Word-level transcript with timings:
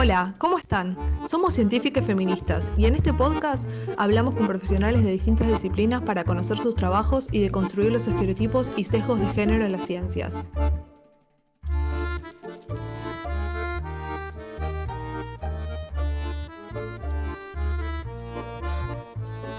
Hola, 0.00 0.36
¿cómo 0.38 0.58
están? 0.58 0.96
Somos 1.28 1.54
científicas 1.54 2.06
feministas 2.06 2.72
y 2.78 2.86
en 2.86 2.94
este 2.94 3.12
podcast 3.12 3.68
hablamos 3.96 4.34
con 4.34 4.46
profesionales 4.46 5.02
de 5.02 5.10
distintas 5.10 5.48
disciplinas 5.48 6.02
para 6.02 6.22
conocer 6.22 6.56
sus 6.56 6.76
trabajos 6.76 7.26
y 7.32 7.40
de 7.40 7.50
construir 7.50 7.90
los 7.90 8.06
estereotipos 8.06 8.70
y 8.76 8.84
sesgos 8.84 9.18
de 9.18 9.26
género 9.30 9.64
en 9.64 9.72
las 9.72 9.84
ciencias. 9.84 10.50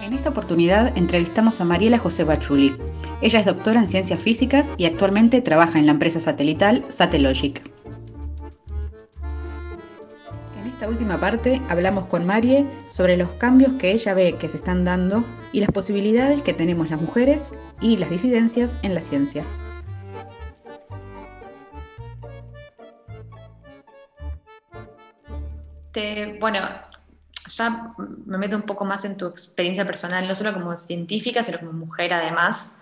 En 0.01 0.13
esta 0.13 0.29
oportunidad 0.29 0.97
entrevistamos 0.97 1.59
a 1.59 1.65
Mariela 1.65 1.99
José 1.99 2.23
Bachuli. 2.23 2.77
Ella 3.21 3.39
es 3.39 3.45
doctora 3.45 3.81
en 3.81 3.89
ciencias 3.89 4.21
físicas 4.21 4.73
y 4.77 4.85
actualmente 4.85 5.41
trabaja 5.41 5.79
en 5.79 5.85
la 5.85 5.91
empresa 5.91 6.21
satelital 6.21 6.85
Satellogic 6.87 7.78
última 10.89 11.17
parte 11.17 11.61
hablamos 11.69 12.07
con 12.07 12.25
Marie 12.25 12.65
sobre 12.89 13.15
los 13.15 13.29
cambios 13.31 13.73
que 13.73 13.91
ella 13.91 14.13
ve 14.13 14.35
que 14.37 14.49
se 14.49 14.57
están 14.57 14.83
dando 14.83 15.23
y 15.53 15.61
las 15.61 15.71
posibilidades 15.71 16.41
que 16.41 16.53
tenemos 16.53 16.89
las 16.89 16.99
mujeres 16.99 17.53
y 17.79 17.97
las 17.97 18.09
disidencias 18.09 18.77
en 18.81 18.95
la 18.95 19.01
ciencia. 19.01 19.43
bueno, 26.39 26.59
ya 27.49 27.93
me 28.25 28.37
meto 28.37 28.55
un 28.55 28.61
poco 28.61 28.85
más 28.85 29.03
en 29.03 29.17
tu 29.17 29.27
experiencia 29.27 29.85
personal, 29.85 30.25
no 30.25 30.33
solo 30.33 30.53
como 30.53 30.75
científica, 30.77 31.43
sino 31.43 31.59
como 31.59 31.73
mujer 31.73 32.13
además. 32.13 32.77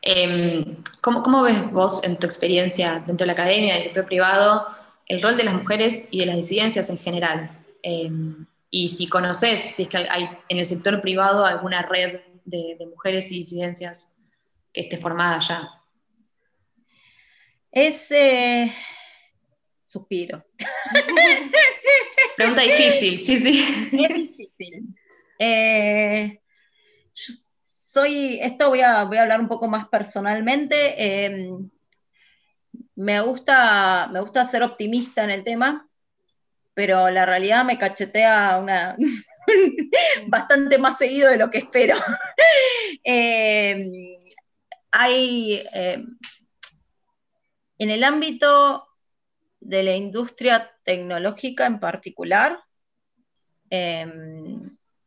Em, 0.00 0.76
¿cómo, 1.00 1.24
¿Cómo 1.24 1.42
ves 1.42 1.72
vos 1.72 2.04
en 2.04 2.18
tu 2.18 2.26
experiencia 2.26 3.02
dentro 3.04 3.24
de 3.24 3.26
la 3.26 3.32
academia, 3.32 3.74
del 3.74 3.82
sector 3.82 4.06
privado, 4.06 4.68
el 5.06 5.20
rol 5.20 5.36
de 5.36 5.44
las 5.44 5.54
mujeres 5.54 6.08
y 6.10 6.20
de 6.20 6.26
las 6.26 6.36
disidencias 6.36 6.88
en 6.90 6.98
general. 6.98 7.50
Em, 7.82 8.46
y 8.70 8.88
si 8.88 9.06
conoces, 9.06 9.60
si 9.60 9.82
es 9.82 9.88
que 9.88 9.98
hay 9.98 10.28
en 10.48 10.58
el 10.58 10.64
sector 10.64 11.00
privado 11.00 11.44
alguna 11.44 11.82
red 11.82 12.20
de, 12.44 12.76
mujeres 12.90 13.30
y 13.32 13.38
disidencias 13.38 14.18
que 14.72 14.82
esté 14.82 14.96
formada 14.98 15.40
ya. 15.40 15.68
Es 17.70 18.10
eh, 18.10 18.72
suspiro. 19.84 20.44
Pregunta 22.36 22.62
difícil, 22.62 23.20
sí, 23.20 23.38
sí. 23.38 23.88
Es 23.92 24.14
difícil. 24.14 24.84
Eh, 25.38 26.40
soy, 27.12 28.38
esto 28.40 28.70
voy 28.70 28.80
a, 28.80 29.04
voy 29.04 29.18
a 29.18 29.22
hablar 29.22 29.40
un 29.40 29.48
poco 29.48 29.68
más 29.68 29.86
personalmente. 29.88 30.94
Em, 30.96 31.70
me 33.02 33.20
gusta, 33.20 34.08
me 34.12 34.20
gusta 34.20 34.46
ser 34.46 34.62
optimista 34.62 35.24
en 35.24 35.32
el 35.32 35.42
tema, 35.42 35.88
pero 36.72 37.10
la 37.10 37.26
realidad 37.26 37.64
me 37.64 37.76
cachetea 37.76 38.58
una, 38.62 38.96
bastante 40.28 40.78
más 40.78 40.98
seguido 40.98 41.28
de 41.28 41.36
lo 41.36 41.50
que 41.50 41.58
espero. 41.58 41.96
Eh, 43.04 44.22
hay 44.92 45.66
eh, 45.72 46.04
en 47.78 47.90
el 47.90 48.04
ámbito 48.04 48.86
de 49.58 49.82
la 49.82 49.96
industria 49.96 50.70
tecnológica 50.84 51.66
en 51.66 51.80
particular, 51.80 52.60
eh, 53.70 54.06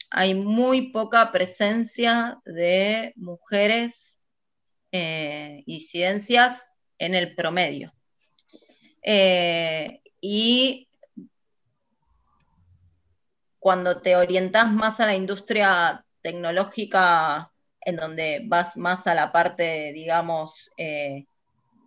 hay 0.09 0.33
muy 0.33 0.91
poca 0.91 1.31
presencia 1.31 2.41
de 2.43 3.13
mujeres 3.15 4.17
y 4.91 5.81
ciencias 5.81 6.69
en 6.97 7.15
el 7.15 7.35
promedio. 7.35 7.93
Eh, 9.01 10.01
y 10.19 10.87
cuando 13.59 14.01
te 14.01 14.15
orientas 14.15 14.71
más 14.71 14.99
a 14.99 15.05
la 15.05 15.15
industria 15.15 16.03
tecnológica, 16.21 17.51
en 17.81 17.95
donde 17.97 18.41
vas 18.45 18.77
más 18.77 19.05
a 19.05 19.13
la 19.13 19.31
parte, 19.31 19.91
digamos, 19.93 20.71
eh, 20.77 21.25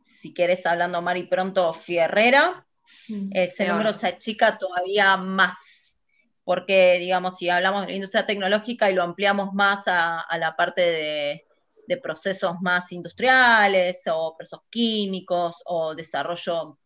si 0.04 0.32
quieres 0.32 0.64
hablando 0.64 1.02
mal 1.02 1.16
y 1.16 1.24
pronto, 1.24 1.72
fierrera, 1.74 2.66
mm, 3.08 3.30
ese 3.32 3.66
número 3.66 3.92
se 3.92 4.06
achica 4.06 4.58
todavía 4.58 5.16
más. 5.16 5.98
Porque, 6.44 6.98
digamos, 6.98 7.36
si 7.36 7.50
hablamos 7.50 7.82
de 7.82 7.88
la 7.88 7.94
industria 7.94 8.26
tecnológica 8.26 8.90
y 8.90 8.94
lo 8.94 9.02
ampliamos 9.02 9.52
más 9.52 9.82
a 9.86 10.24
la 10.38 10.56
parte 10.56 10.80
de, 10.80 11.47
de 11.88 11.96
procesos 11.96 12.60
más 12.60 12.92
industriales 12.92 14.02
o 14.12 14.36
procesos 14.36 14.60
químicos 14.70 15.62
o 15.64 15.94
desarrollo 15.94 16.78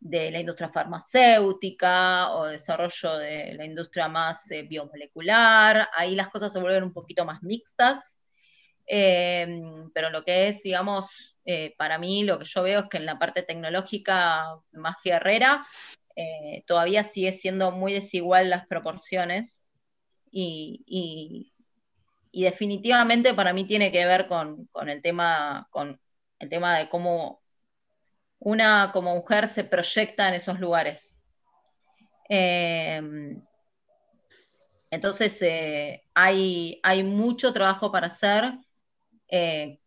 de 0.00 0.32
la 0.32 0.40
industria 0.40 0.68
farmacéutica 0.68 2.32
o 2.32 2.46
desarrollo 2.46 3.18
de 3.18 3.54
la 3.54 3.64
industria 3.64 4.08
más 4.08 4.50
eh, 4.50 4.62
biomolecular. 4.62 5.88
Ahí 5.94 6.16
las 6.16 6.28
cosas 6.28 6.52
se 6.52 6.60
vuelven 6.60 6.82
un 6.82 6.92
poquito 6.92 7.24
más 7.24 7.40
mixtas. 7.42 8.16
Em, 8.86 9.90
pero 9.92 10.10
lo 10.10 10.24
que 10.24 10.48
es, 10.48 10.62
digamos, 10.62 11.36
eh, 11.44 11.74
para 11.78 11.98
mí 11.98 12.24
lo 12.24 12.38
que 12.38 12.46
yo 12.46 12.62
veo 12.62 12.80
es 12.80 12.86
que 12.88 12.96
en 12.96 13.06
la 13.06 13.18
parte 13.18 13.42
tecnológica 13.42 14.58
más 14.72 14.96
fierrera 15.02 15.66
eh, 16.16 16.64
todavía 16.66 17.04
sigue 17.04 17.32
siendo 17.32 17.70
muy 17.70 17.92
desigual 17.92 18.50
las 18.50 18.66
proporciones 18.66 19.62
y, 20.32 20.82
y 20.86 21.52
definitivamente 22.32 23.34
para 23.34 23.52
mí 23.52 23.64
tiene 23.64 23.90
que 23.92 24.04
ver 24.06 24.26
con, 24.26 24.68
el 24.86 25.02
tema, 25.02 25.66
con 25.70 26.00
el 26.38 26.48
tema 26.48 26.78
de 26.78 26.88
cómo 26.88 27.42
una 28.38 28.90
como 28.92 29.14
mujer 29.14 29.48
se 29.48 29.64
proyecta 29.64 30.28
en 30.28 30.34
esos 30.34 30.60
lugares. 30.60 31.16
Em, 32.28 33.42
entonces 34.90 35.40
eh, 35.42 36.02
hay, 36.14 36.80
hay, 36.82 37.02
mucho 37.02 37.52
trabajo 37.52 37.90
para 37.90 38.08
hacer. 38.08 38.58
Eh, 39.28 39.78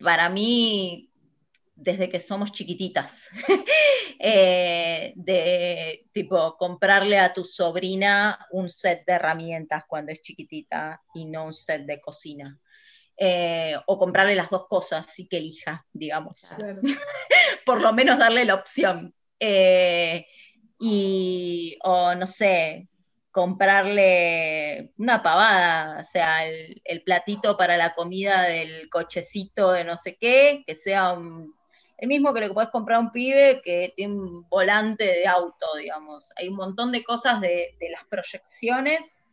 para 0.00 0.28
mí, 0.28 1.10
desde 1.76 2.08
que 2.08 2.20
somos 2.20 2.52
chiquititas. 2.52 3.28
Eh, 4.26 5.12
de 5.16 6.06
tipo 6.12 6.56
comprarle 6.56 7.18
a 7.18 7.34
tu 7.34 7.44
sobrina 7.44 8.46
un 8.52 8.70
set 8.70 9.04
de 9.04 9.14
herramientas 9.14 9.84
cuando 9.86 10.12
es 10.12 10.22
chiquitita 10.22 11.02
y 11.14 11.26
no 11.26 11.46
un 11.46 11.52
set 11.52 11.82
de 11.82 12.00
cocina. 12.00 12.58
Eh, 13.18 13.74
o 13.86 13.98
comprarle 13.98 14.34
las 14.34 14.48
dos 14.48 14.66
cosas, 14.66 15.06
sí 15.12 15.26
que 15.28 15.38
elija, 15.38 15.84
digamos. 15.92 16.54
Por 17.66 17.82
lo 17.82 17.92
menos 17.92 18.18
darle 18.18 18.44
la 18.44 18.54
opción. 18.54 19.14
Eh, 19.38 20.26
y, 20.78 21.76
o 21.82 22.14
no 22.14 22.26
sé, 22.26 22.88
comprarle 23.30 24.92
una 24.96 25.22
pavada, 25.22 26.00
o 26.00 26.04
sea, 26.04 26.46
el, 26.46 26.80
el, 26.84 27.02
platito 27.02 27.56
para 27.56 27.76
la 27.76 27.94
comida 27.94 28.42
del 28.42 28.88
cochecito 28.88 29.72
de 29.72 29.84
no 29.84 29.96
sé 29.96 30.16
qué, 30.16 30.62
que 30.66 30.74
sea 30.76 31.12
un 31.12 31.52
el 31.96 32.08
mismo 32.08 32.32
que 32.32 32.40
lo 32.40 32.48
que 32.48 32.54
puedes 32.54 32.70
comprar 32.70 33.00
un 33.00 33.12
pibe 33.12 33.60
que 33.62 33.92
tiene 33.94 34.14
un 34.14 34.48
volante 34.48 35.04
de 35.04 35.26
auto, 35.26 35.66
digamos. 35.78 36.32
Hay 36.36 36.48
un 36.48 36.56
montón 36.56 36.92
de 36.92 37.04
cosas 37.04 37.40
de, 37.40 37.76
las 37.90 38.04
proyecciones 38.06 39.24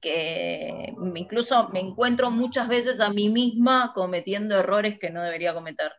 que 0.00 0.94
incluso 1.16 1.68
me 1.70 1.80
encuentro 1.80 2.30
muchas 2.30 2.68
veces 2.68 3.00
a 3.00 3.10
mí 3.10 3.28
misma 3.28 3.92
cometiendo 3.94 4.56
errores 4.56 4.98
que 4.98 5.10
no 5.10 5.22
debería 5.22 5.54
cometer. 5.54 5.92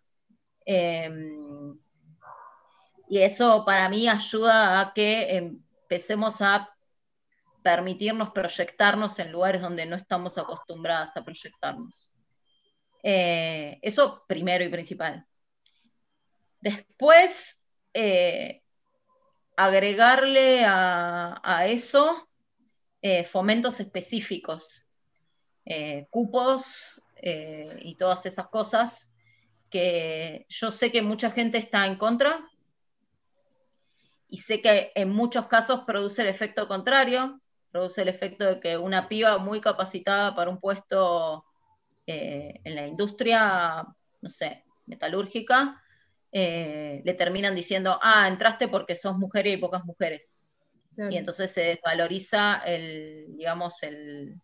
Em, 0.66 1.78
y 3.10 3.20
eso 3.20 3.66
para 3.66 3.90
mí 3.90 4.08
ayuda 4.08 4.80
a 4.80 4.94
que 4.94 5.36
empecemos 5.36 6.42
a 6.42 6.70
permitirnos 7.62 8.30
proyectarnos 8.30 9.20
en 9.20 9.32
lugares 9.32 9.62
donde 9.62 9.86
no 9.86 9.98
estamos 9.98 10.38
acostumbradas 10.38 11.18
a 11.18 11.24
proyectarnos. 11.24 12.12
Eh, 13.04 13.80
eso 13.82 14.24
primero 14.28 14.64
y 14.64 14.70
principal. 14.70 15.26
Después, 16.62 17.60
eh, 17.94 18.62
agregarle 19.56 20.64
a, 20.66 21.66
eso 21.68 22.30
eh, 23.02 23.24
fomentos 23.24 23.80
específicos, 23.80 24.86
eh, 25.66 26.08
cupos 26.10 27.02
y 27.22 27.96
todas 27.96 28.26
esas 28.26 28.48
cosas 28.48 29.12
que 29.70 30.46
yo 30.48 30.72
sé 30.72 30.90
que 30.90 31.02
mucha 31.02 31.32
gente 31.32 31.58
está 31.58 31.86
en 31.86 31.98
contra 31.98 32.50
y 34.30 34.38
sé 34.38 34.62
que 34.62 34.94
en 34.96 35.10
muchos 35.10 35.48
casos 35.48 35.82
produce 35.86 36.22
el 36.22 36.30
efecto 36.30 36.66
contrario, 36.70 37.42
produce 37.72 38.04
el 38.04 38.08
efecto 38.08 38.46
de 38.46 38.60
que 38.62 38.78
una 38.78 39.10
piba 39.10 39.38
muy 39.38 39.60
capacitada 39.60 40.34
para 40.34 40.50
un 40.50 40.62
puesto 40.62 41.46
en 42.06 42.76
la 42.76 42.88
industria, 42.88 43.86
no 44.22 44.30
sé, 44.30 44.64
metalúrgica, 44.86 45.80
eh, 46.32 47.02
le 47.04 47.14
terminan 47.14 47.56
diciendo, 47.56 48.00
ah, 48.02 48.28
entraste 48.28 48.68
porque 48.68 48.96
sos 48.96 49.18
mujer 49.18 49.48
y 49.48 49.52
hay 49.52 49.58
pocas 49.58 49.84
mujeres. 49.86 50.40
Y 51.10 51.16
entonces 51.16 51.52
se 51.52 51.62
desvaloriza 51.62 52.62
el, 52.66 53.28
digamos, 53.38 53.82
el, 53.84 54.42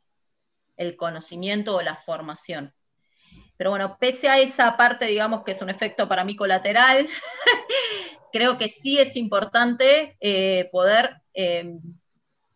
conocimiento 0.98 1.76
o 1.76 1.82
la 1.82 1.98
formación. 1.98 2.74
Pero 3.58 3.72
bueno, 3.72 3.98
pese 4.00 4.30
a 4.30 4.40
esa 4.40 4.78
parte, 4.78 5.06
digamos 5.06 5.44
que 5.44 5.52
es 5.52 5.62
un 5.62 5.70
efecto 5.70 6.08
para 6.08 6.24
mí 6.24 6.38
colateral, 6.38 7.10
creo 8.32 8.58
que 8.58 8.70
sí 8.70 8.98
es 9.00 9.18
importante 9.18 10.16
eh, 10.22 10.70
poder 10.72 11.22
em, 11.34 11.82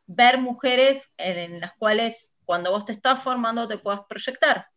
ver 0.06 0.38
mujeres 0.38 1.12
en, 1.18 1.60
las 1.60 1.74
cuales 1.74 2.31
cuando 2.46 2.72
vos 2.72 2.86
te 2.86 2.94
estás 2.94 3.22
formando 3.22 3.68
te 3.68 3.78
puedas 3.78 4.02
proyectar. 4.08 4.68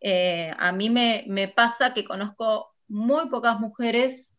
Eh, 0.00 0.52
a 0.58 0.72
mí 0.72 0.90
me, 0.90 1.24
me 1.26 1.48
pasa 1.48 1.94
que 1.94 2.04
conozco 2.04 2.71
muy 2.92 3.28
pocas 3.28 3.58
mujeres, 3.58 4.36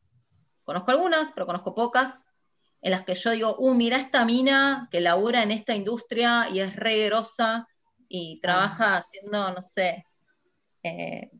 conozco 0.64 0.92
algunas, 0.92 1.32
pero 1.32 1.46
conozco 1.46 1.74
pocas, 1.76 2.28
en 2.82 2.92
las 2.92 3.04
que 3.04 3.16
yo 3.16 3.32
digo, 3.32 3.56
uh, 3.58 3.74
mira 3.74 3.98
esta 3.98 4.26
mina 4.26 4.88
que 4.92 5.02
labura 5.02 5.42
en 5.42 5.52
esta 5.52 5.74
industria 5.74 6.50
y 6.50 6.60
es 6.60 6.76
re 6.76 7.10
y 8.10 8.40
trabaja 8.42 8.98
haciendo, 8.98 9.52
no 9.52 9.62
sé, 9.62 10.06
eh, 10.84 11.32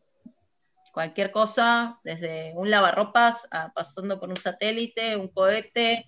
cualquier 0.94 1.32
cosa, 1.32 2.00
desde 2.04 2.54
un 2.56 2.72
lavarropas 2.72 3.48
a 3.52 3.72
pasando 3.74 4.20
por 4.20 4.30
un 4.30 4.38
satélite, 4.38 5.16
un 5.16 5.28
cohete 5.28 6.06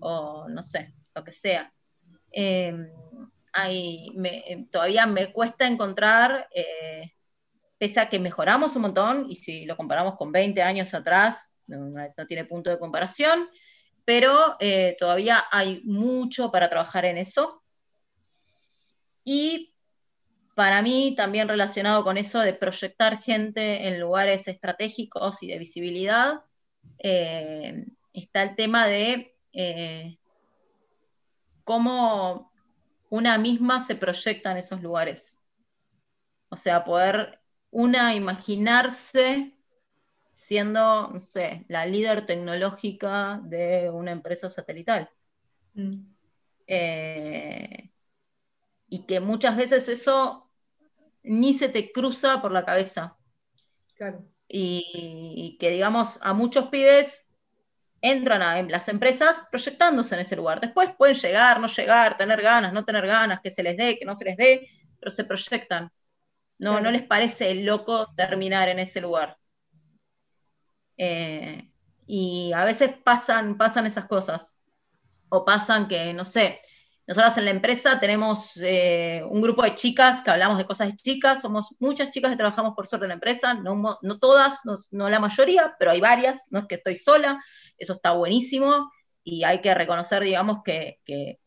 o 0.00 0.48
no 0.48 0.62
sé, 0.62 0.94
lo 1.14 1.24
que 1.24 1.32
sea. 1.32 1.72
Em, 2.30 2.88
todavía 4.70 5.06
me 5.06 5.32
cuesta 5.32 5.66
encontrar, 5.66 6.48
eh, 6.54 7.15
pese 7.78 8.00
a 8.00 8.08
que 8.08 8.18
mejoramos 8.18 8.74
un 8.76 8.82
montón, 8.82 9.26
y 9.28 9.36
si 9.36 9.64
lo 9.64 9.76
comparamos 9.76 10.16
con 10.16 10.32
20 10.32 10.62
años 10.62 10.92
atrás, 10.94 11.52
no 11.66 12.26
tiene 12.26 12.44
punto 12.44 12.70
de 12.70 12.78
comparación, 12.78 13.48
pero 14.04 14.56
eh, 14.60 14.96
todavía 14.98 15.44
hay 15.50 15.82
mucho 15.84 16.50
para 16.52 16.70
trabajar 16.70 17.04
en 17.04 17.18
eso. 17.18 17.62
Y 19.24 19.74
para 20.54 20.80
mí, 20.80 21.14
también 21.16 21.48
relacionado 21.48 22.04
con 22.04 22.16
eso 22.16 22.38
de 22.40 22.54
proyectar 22.54 23.20
gente 23.20 23.88
en 23.88 24.00
lugares 24.00 24.46
estratégicos 24.48 25.42
y 25.42 25.48
de 25.48 25.58
visibilidad, 25.58 26.44
eh, 26.98 27.84
está 28.12 28.42
el 28.42 28.54
tema 28.54 28.86
de 28.86 29.34
eh, 29.52 30.18
cómo 31.64 32.52
una 33.10 33.36
misma 33.38 33.82
se 33.82 33.96
proyecta 33.96 34.52
en 34.52 34.58
esos 34.58 34.80
lugares. 34.82 35.36
O 36.48 36.56
sea, 36.56 36.84
poder 36.84 37.40
una 37.70 38.14
imaginarse 38.14 39.56
siendo, 40.32 41.08
no 41.08 41.20
sé, 41.20 41.64
la 41.68 41.86
líder 41.86 42.26
tecnológica 42.26 43.40
de 43.42 43.90
una 43.90 44.12
empresa 44.12 44.48
satelital. 44.48 45.10
Mm. 45.74 46.02
Eh, 46.66 47.90
y 48.88 49.06
que 49.06 49.20
muchas 49.20 49.56
veces 49.56 49.88
eso 49.88 50.48
ni 51.22 51.54
se 51.54 51.68
te 51.68 51.90
cruza 51.90 52.40
por 52.40 52.52
la 52.52 52.64
cabeza. 52.64 53.16
Claro. 53.94 54.24
Y, 54.48 55.56
que, 55.58 55.70
digamos, 55.70 56.18
a 56.22 56.32
muchos 56.32 56.68
pibes 56.68 57.26
entran 58.00 58.42
a 58.42 58.62
las 58.62 58.88
empresas 58.88 59.42
proyectándose 59.50 60.14
en 60.14 60.20
ese 60.20 60.36
lugar. 60.36 60.60
Después 60.60 60.92
pueden 60.96 61.16
llegar, 61.16 61.60
no 61.60 61.66
llegar, 61.66 62.16
tener 62.16 62.40
ganas, 62.40 62.72
no 62.72 62.84
tener 62.84 63.06
ganas, 63.06 63.40
que 63.40 63.50
se 63.50 63.64
les 63.64 63.76
dé, 63.76 63.98
que 63.98 64.04
no 64.04 64.14
se 64.14 64.26
les 64.26 64.36
dé, 64.36 64.68
pero 65.00 65.10
se 65.10 65.24
proyectan. 65.24 65.90
No, 66.58 66.80
no 66.80 66.90
les 66.90 67.02
parece 67.02 67.54
loco 67.54 68.12
terminar 68.16 68.68
en 68.68 68.78
ese 68.78 69.00
lugar. 69.00 69.36
Eh, 70.96 71.70
y 72.06 72.52
a 72.52 72.64
veces 72.64 72.92
pasan, 73.04 73.58
pasan 73.58 73.86
esas 73.86 74.06
cosas. 74.06 74.56
O 75.28 75.44
pasan 75.44 75.88
que, 75.88 76.12
no 76.14 76.24
sé, 76.24 76.60
nosotras 77.06 77.38
en 77.38 77.44
la 77.44 77.50
empresa 77.52 78.00
tenemos 78.00 78.52
eh, 78.56 79.22
un 79.28 79.40
grupo 79.40 79.62
de 79.62 79.76
chicas 79.76 80.22
que 80.22 80.30
hablamos 80.30 80.58
de 80.58 80.66
cosas 80.66 80.88
de 80.88 80.96
chicas, 80.96 81.40
somos 81.40 81.68
muchas 81.78 82.10
chicas 82.10 82.32
que 82.32 82.36
trabajamos 82.36 82.74
por 82.74 82.88
suerte 82.88 83.04
en 83.04 83.10
la 83.10 83.14
empresa, 83.14 83.54
no, 83.54 83.98
no 84.02 84.18
todas, 84.18 84.60
no, 84.90 85.08
la 85.08 85.20
mayoría, 85.20 85.76
pero 85.78 85.92
hay 85.92 86.00
varias, 86.00 86.48
no 86.50 86.60
es 86.60 86.66
que 86.66 86.74
estoy 86.76 86.96
sola, 86.96 87.40
eso 87.78 87.92
está 87.92 88.12
buenísimo. 88.12 88.90
Y 89.22 89.44
hay 89.44 89.60
que 89.60 89.74
reconocer, 89.74 90.22
digamos, 90.22 90.62
que, 90.64 91.00
que, 91.04 91.38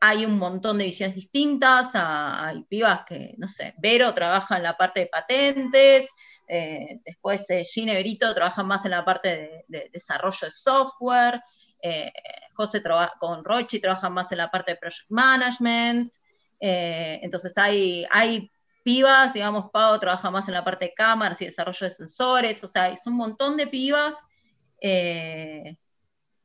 hay 0.00 0.24
un 0.26 0.38
montón 0.38 0.78
de 0.78 0.84
visiones 0.84 1.16
distintas, 1.16 1.92
hay 1.94 2.62
pibas 2.64 3.04
que, 3.06 3.34
no 3.38 3.48
sé, 3.48 3.74
Vero 3.78 4.12
trabaja 4.12 4.56
en 4.56 4.62
la 4.62 4.76
parte 4.76 5.00
de 5.00 5.06
patentes, 5.06 6.10
eh, 6.46 7.00
después 7.04 7.48
eh, 7.48 7.64
Gine 7.64 7.94
Berito 7.94 8.34
trabaja 8.34 8.62
más 8.62 8.84
en 8.84 8.90
la 8.90 9.04
parte 9.04 9.64
de, 9.68 9.90
desarrollo 9.92 10.38
de 10.42 10.50
software, 10.50 11.40
eh, 11.82 12.12
José 12.54 12.82
con 13.18 13.44
Rochi 13.44 13.80
trabaja 13.80 14.10
más 14.10 14.30
en 14.32 14.38
la 14.38 14.50
parte 14.50 14.72
de 14.72 14.76
project 14.78 15.10
management, 15.10 16.12
eh, 16.60 17.20
entonces 17.22 17.56
hay, 17.56 18.06
hay 18.10 18.50
pibas, 18.82 19.32
digamos, 19.32 19.70
Pau 19.70 19.98
trabaja 19.98 20.30
más 20.30 20.46
en 20.48 20.54
la 20.54 20.64
parte 20.64 20.86
de 20.86 20.94
cámaras 20.94 21.40
y 21.40 21.46
desarrollo 21.46 21.86
de 21.86 21.94
sensores, 21.94 22.62
o 22.62 22.68
sea, 22.68 22.88
es 22.88 23.06
un 23.06 23.14
montón 23.14 23.56
de 23.56 23.66
pibas. 23.66 24.26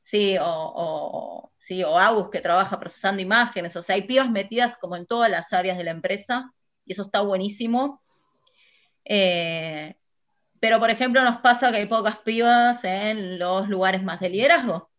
Sí, 0.10 0.38
o, 0.42 1.52
sí, 1.56 1.84
o 1.84 1.96
Agus 1.96 2.32
que 2.32 2.42
trabaja 2.42 2.80
procesando 2.80 3.22
imágenes, 3.22 3.76
o 3.76 3.84
sea, 3.84 3.94
hay 3.94 4.02
pibas 4.08 4.28
metidas 4.28 4.76
como 4.76 4.96
en 4.96 5.06
todas 5.06 5.30
las 5.30 5.54
áreas 5.54 5.78
de 5.78 5.84
la 5.84 5.92
empresa 5.92 6.52
y 6.84 6.94
eso 6.94 7.04
está 7.04 7.22
buenísimo. 7.22 8.02
Eh, 9.06 9.96
pero, 10.60 10.80
por 10.80 10.90
ejemplo, 10.90 11.22
nos 11.22 11.42
pasa 11.42 11.70
que 11.70 11.78
hay 11.78 11.86
pocas 11.86 12.18
pibas 12.18 12.84
en 12.86 13.38
los 13.38 13.70
lugares 13.70 14.02
más 14.02 14.20
de 14.20 14.30
liderazgo. 14.30 14.90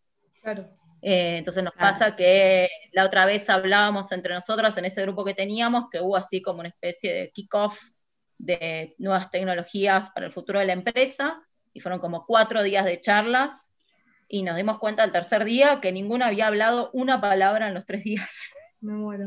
Claro. 0.43 0.71
Eh, 1.03 1.39
entonces 1.39 1.65
nos 1.65 1.75
pasa 1.75 2.15
que 2.15 2.69
la 2.93 3.05
otra 3.05 3.27
vez 3.27 3.51
hablábamos 3.51 4.13
entre 4.13 4.33
nosotras 4.33 4.77
en 4.77 4.85
ese 4.85 5.03
grupo 5.03 5.25
que 5.25 5.35
teníamos, 5.35 5.91
que 5.91 6.01
hubo 6.01 6.17
así 6.17 6.41
como 6.41 6.61
una 6.61 6.69
especie 6.69 7.13
de 7.13 7.31
kickoff 7.33 7.77
de 8.39 8.95
nuevas 8.99 9.29
tecnologías 9.33 10.11
para 10.11 10.27
el 10.27 10.33
futuro 10.33 10.61
de 10.61 10.67
la 10.67 10.75
empresa, 10.75 11.43
y 11.73 11.81
fueron 11.81 11.99
como 11.99 12.25
cuatro 12.25 12.63
días 12.63 12.85
de 12.85 13.01
charlas, 13.01 13.69
y 14.31 14.43
nos 14.43 14.56
dimos 14.56 14.79
cuenta 14.79 15.03
al 15.03 15.12
tercer 15.12 15.44
día 15.44 15.81
que 15.81 15.93
ninguna 15.93 16.29
había 16.29 16.47
hablado 16.47 16.91
una 16.93 17.21
palabra 17.21 17.69
en 17.69 17.75
los 17.75 17.85
tres 17.85 18.05
días. 18.05 18.31
Me 18.81 18.94
muero 18.94 19.27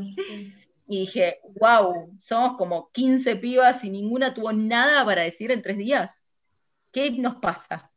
y 0.88 1.02
dije, 1.02 1.40
wow, 1.60 2.14
somos 2.20 2.58
como 2.58 2.92
15 2.92 3.38
pibas 3.38 3.84
y 3.84 3.90
ninguna 3.90 4.34
tuvo 4.34 4.52
nada 4.52 5.06
para 5.06 5.24
decir 5.24 5.52
en 5.52 5.62
tres 5.62 5.78
días. 5.78 6.24
¿Qué 6.92 7.12
nos 7.12 7.36
pasa? 7.36 7.92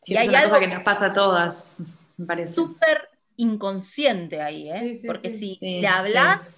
Sí, 0.00 0.16
es 0.16 0.28
una 0.28 0.44
cosa 0.44 0.60
que 0.60 0.66
nos 0.68 0.82
pasa 0.82 1.06
a 1.06 1.12
todas, 1.12 1.76
me 2.16 2.26
parece. 2.26 2.54
Súper 2.54 3.08
inconsciente 3.36 4.40
ahí, 4.40 4.70
¿eh? 4.70 4.98
Porque 5.06 5.30
si 5.30 5.80
le 5.80 5.86
hablas, 5.86 6.56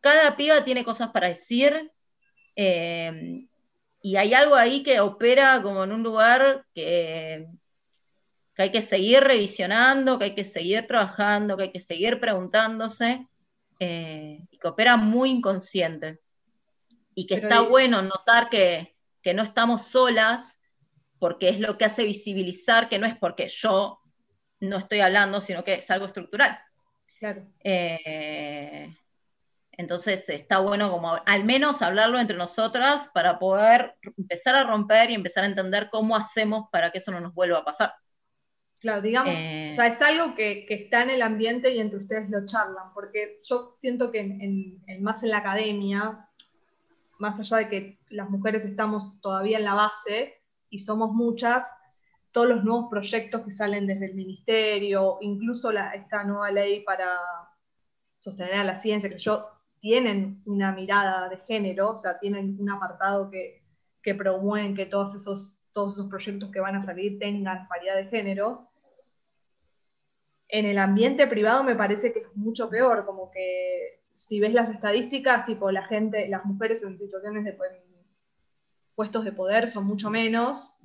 cada 0.00 0.36
piba 0.36 0.64
tiene 0.64 0.84
cosas 0.84 1.10
para 1.10 1.28
decir. 1.28 1.90
Eh, 2.56 3.46
y 4.02 4.16
hay 4.16 4.34
algo 4.34 4.54
ahí 4.54 4.82
que 4.82 5.00
opera 5.00 5.62
como 5.62 5.82
en 5.82 5.92
un 5.92 6.02
lugar 6.02 6.66
que, 6.74 7.48
que 8.54 8.62
hay 8.62 8.70
que 8.70 8.82
seguir 8.82 9.20
revisionando, 9.22 10.18
que 10.18 10.26
hay 10.26 10.34
que 10.34 10.44
seguir 10.44 10.86
trabajando, 10.86 11.56
que 11.56 11.64
hay 11.64 11.72
que 11.72 11.80
seguir 11.80 12.20
preguntándose 12.20 13.26
eh, 13.80 14.46
y 14.50 14.58
que 14.58 14.68
opera 14.68 14.96
muy 14.96 15.30
inconsciente. 15.30 16.20
Y 17.16 17.26
que 17.26 17.36
está 17.36 17.60
bueno 17.60 18.02
notar 18.02 18.48
que, 18.48 18.94
no 19.34 19.42
estamos 19.42 19.86
solas, 19.86 20.60
porque 21.18 21.48
es 21.48 21.60
lo 21.60 21.78
que 21.78 21.84
hace 21.84 22.04
visibilizar 22.04 22.88
que 22.88 22.98
no 22.98 23.06
es 23.06 23.16
porque 23.16 23.48
yo 23.48 24.00
no 24.60 24.78
estoy 24.78 25.00
hablando, 25.00 25.40
sino 25.40 25.64
que 25.64 25.74
es 25.74 25.90
algo 25.90 26.06
estructural. 26.06 26.58
Claro. 27.18 27.46
Eh, 27.62 28.94
entonces 29.72 30.28
está 30.28 30.58
bueno 30.58 30.90
como 30.90 31.20
al 31.24 31.44
menos 31.44 31.82
hablarlo 31.82 32.20
entre 32.20 32.36
nosotras 32.36 33.10
para 33.12 33.38
poder 33.38 33.96
empezar 34.16 34.54
a 34.54 34.64
romper 34.64 35.10
y 35.10 35.14
empezar 35.14 35.44
a 35.44 35.48
entender 35.48 35.88
cómo 35.90 36.16
hacemos 36.16 36.68
para 36.70 36.92
que 36.92 36.98
eso 36.98 37.10
no 37.10 37.20
nos 37.20 37.34
vuelva 37.34 37.58
a 37.58 37.64
pasar. 37.64 37.94
Claro, 38.84 39.00
digamos, 39.00 39.40
eh, 39.40 39.70
o 39.70 39.74
sea, 39.74 39.86
es 39.86 40.02
algo 40.02 40.34
que, 40.34 40.66
está 40.68 41.04
en 41.04 41.08
el 41.08 41.22
ambiente 41.22 41.74
y 41.74 41.80
entre 41.80 42.00
ustedes 42.00 42.28
lo 42.28 42.44
charlan, 42.44 42.92
porque 42.92 43.40
yo 43.42 43.72
siento 43.76 44.10
que 44.10 44.20
en, 44.20 45.02
más 45.02 45.22
en 45.22 45.30
la 45.30 45.38
academia, 45.38 46.28
más 47.18 47.40
allá 47.40 47.56
de 47.56 47.68
que 47.70 47.98
las 48.10 48.28
mujeres 48.28 48.62
estamos 48.66 49.22
todavía 49.22 49.56
en 49.56 49.64
la 49.64 49.72
base 49.72 50.34
y 50.68 50.80
somos 50.80 51.12
muchas, 51.12 51.64
todos 52.30 52.46
los 52.46 52.62
nuevos 52.62 52.88
proyectos 52.90 53.40
que 53.40 53.52
salen 53.52 53.86
desde 53.86 54.04
el 54.04 54.14
ministerio, 54.16 55.16
incluso 55.22 55.70
esta 55.70 56.22
nueva 56.24 56.50
ley 56.50 56.80
para 56.80 57.08
sostener 58.16 58.56
a 58.56 58.64
la 58.64 58.74
ciencia, 58.74 59.08
que 59.08 59.16
yo, 59.16 59.48
tienen 59.80 60.42
una 60.44 60.72
mirada 60.72 61.30
de 61.30 61.38
género, 61.48 61.92
o 61.92 61.96
sea, 61.96 62.18
tienen 62.18 62.58
un 62.60 62.68
apartado 62.68 63.30
que, 63.30 63.64
que 64.02 64.14
promueven 64.14 64.76
que 64.76 64.84
todos 64.84 65.14
esos, 65.14 65.64
todos 65.72 65.94
esos 65.94 66.10
proyectos 66.10 66.50
que 66.50 66.60
van 66.60 66.76
a 66.76 66.82
salir 66.82 67.18
tengan 67.18 67.66
paridad 67.66 67.96
de 67.96 68.08
género, 68.08 68.68
en 70.48 70.66
el 70.66 70.78
ambiente 70.78 71.26
privado 71.26 71.64
me 71.64 71.74
parece 71.74 72.12
que 72.12 72.20
es 72.20 72.36
mucho 72.36 72.68
peor, 72.68 73.04
como 73.06 73.30
que 73.30 74.00
si 74.12 74.40
ves 74.40 74.52
las 74.52 74.68
estadísticas, 74.68 75.46
tipo 75.46 75.70
la 75.70 75.84
gente, 75.86 76.28
las 76.28 76.44
mujeres 76.44 76.82
en 76.82 76.98
situaciones 76.98 77.44
de 77.44 77.56
puestos 78.94 79.24
de 79.24 79.32
poder 79.32 79.68
son 79.68 79.84
mucho 79.84 80.10
menos, 80.10 80.78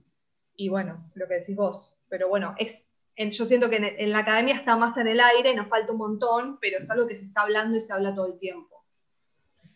y 0.56 0.70
bueno, 0.70 1.10
lo 1.13 1.28
que 1.28 1.36
decís 1.36 1.56
vos, 1.56 1.96
pero 2.10 2.28
bueno, 2.28 2.56
es, 2.58 2.86
yo 3.16 3.46
siento 3.46 3.70
que 3.70 3.96
en, 3.98 4.12
la 4.12 4.20
academia 4.20 4.56
está 4.56 4.75
más 4.75 4.98
en 4.98 5.08
el 5.08 5.20
aire, 5.20 5.56
nos 5.56 5.68
falta 5.68 5.92
un 5.92 6.00
montón, 6.00 6.58
pero 6.60 6.80
es 6.80 6.89
algo 6.89 7.08
que 7.08 7.16
se 7.16 7.25
está 7.25 7.42
hablando 7.42 7.78
y 7.78 7.82
se 7.82 7.94
habla 7.94 8.16
todo 8.16 8.25
el 8.25 8.39
tiempo. 8.39 8.84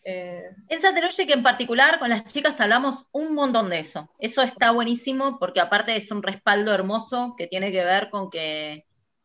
Eh, 0.06 0.50
en 0.68 0.80
Satellogic 0.80 1.30
en 1.30 1.42
particular, 1.42 1.98
con 1.98 2.10
las 2.10 2.26
chicas 2.26 2.60
hablamos 2.60 3.06
un 3.12 3.34
montón 3.34 3.70
de 3.70 3.78
eso. 3.78 4.10
Eso 4.18 4.42
está 4.42 4.70
buenísimo 4.72 5.38
porque 5.38 5.60
aparte 5.60 5.96
es 5.96 6.10
un 6.10 6.22
respaldo 6.22 6.74
hermoso 6.74 7.34
que 7.38 7.46
tiene 7.46 7.72
que 7.72 7.84
ver 7.84 8.10
con 8.10 8.28
que, 8.28 8.84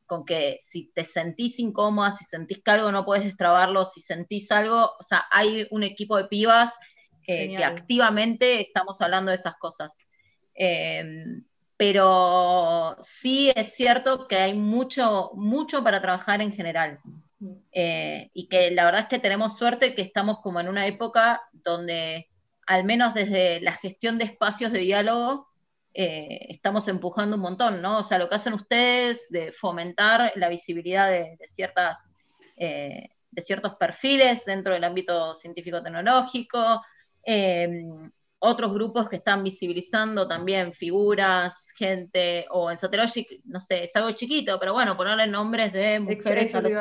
con 0.09 0.25
que 0.25 0.59
si 0.63 0.91
te 0.95 1.05
sentís 1.05 1.59
incómoda, 1.59 2.11
si 2.11 2.25
sentís 2.25 2.63
que 2.63 2.71
algo 2.71 2.91
no 2.91 3.05
puedes 3.05 3.23
destrabarlo, 3.23 3.85
si 3.85 4.01
sentís 4.01 4.49
algo, 4.51 4.91
o 4.99 5.03
sea, 5.03 5.25
hay 5.29 5.67
un 5.69 5.83
equipo 5.83 6.17
de 6.17 6.25
pibas 6.25 6.79
eh, 7.27 7.55
que 7.55 7.63
activamente 7.63 8.59
estamos 8.59 8.99
hablando 9.01 9.29
de 9.29 9.37
esas 9.37 9.55
cosas. 9.57 10.07
Eh, 10.55 11.43
pero 11.77 12.97
sí 13.01 13.53
es 13.55 13.75
cierto 13.75 14.27
que 14.27 14.37
hay 14.37 14.55
mucho, 14.55 15.29
mucho 15.35 15.83
para 15.83 16.01
trabajar 16.01 16.41
en 16.41 16.51
general. 16.51 16.99
Eh, 17.71 18.31
y 18.33 18.49
que 18.49 18.71
la 18.71 18.85
verdad 18.85 19.01
es 19.01 19.07
que 19.07 19.19
tenemos 19.19 19.57
suerte 19.57 19.93
que 19.93 20.01
estamos 20.01 20.39
como 20.39 20.59
en 20.59 20.67
una 20.67 20.87
época 20.87 21.41
donde, 21.53 22.27
al 22.65 22.83
menos 22.83 23.13
desde 23.13 23.61
la 23.61 23.73
gestión 23.73 24.17
de 24.17 24.25
espacios 24.25 24.71
de 24.71 24.79
diálogo, 24.79 25.48
eh, 25.93 26.47
estamos 26.49 26.87
empujando 26.87 27.35
un 27.35 27.41
montón, 27.41 27.81
¿no? 27.81 27.99
O 27.99 28.03
sea, 28.03 28.17
lo 28.17 28.29
que 28.29 28.35
hacen 28.35 28.53
ustedes 28.53 29.29
de 29.29 29.51
fomentar 29.51 30.31
la 30.35 30.49
visibilidad 30.49 31.09
de, 31.09 31.37
ciertas, 31.47 32.11
eh, 32.57 33.09
de 33.31 33.41
ciertos 33.41 33.75
perfiles 33.75 34.45
dentro 34.45 34.73
del 34.73 34.83
ámbito 34.83 35.33
científico-tecnológico, 35.35 36.81
otros 38.39 38.73
grupos 38.73 39.09
que 39.09 39.17
están 39.17 39.43
visibilizando 39.43 40.27
también 40.27 40.73
figuras, 40.73 41.71
gente, 41.75 42.45
o 42.49 42.71
en 42.71 42.79
Satellogic, 42.79 43.41
no 43.43 43.59
sé, 43.59 43.83
es 43.83 43.95
algo 43.95 44.11
chiquito, 44.11 44.57
pero 44.59 44.73
bueno, 44.73 44.95
ponerle 44.95 45.27
nombres 45.27 45.73
de 45.73 45.99
mujeres 45.99 46.55
a 46.55 46.61
los 46.61 46.71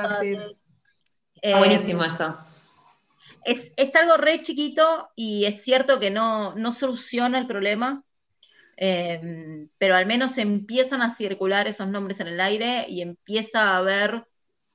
eh, 1.42 1.56
buenísimo 1.56 2.04
eso. 2.04 2.36
Es, 3.44 3.94
algo 3.94 4.16
re 4.16 4.42
chiquito 4.42 5.08
y 5.16 5.46
es 5.46 5.62
cierto 5.62 5.98
que 5.98 6.10
no, 6.10 6.54
soluciona 6.72 7.38
el 7.38 7.46
problema, 7.46 8.04
eh, 8.80 9.66
pero 9.76 9.96
al 9.96 10.06
menos 10.06 10.38
empiezan 10.38 11.02
a 11.02 11.14
circular 11.14 11.66
esos 11.66 11.88
nombres 11.88 12.20
en 12.20 12.28
el 12.28 12.40
aire 12.40 12.86
y 12.88 13.02
empieza 13.02 13.70
a 13.70 13.78
haber 13.78 14.26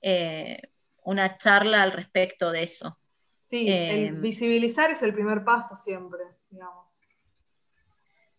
eh, 0.01 0.61
una 1.03 1.37
charla 1.37 1.83
al 1.83 1.93
respecto 1.93 2.51
de 2.51 2.63
eso. 2.63 2.97
Sí, 3.39 3.65
el 3.69 4.19
visibilizar 4.19 4.91
es 4.91 5.01
el 5.03 5.13
primer 5.13 5.43
paso 5.43 5.75
siempre 5.75 6.23
digamos. 6.49 7.01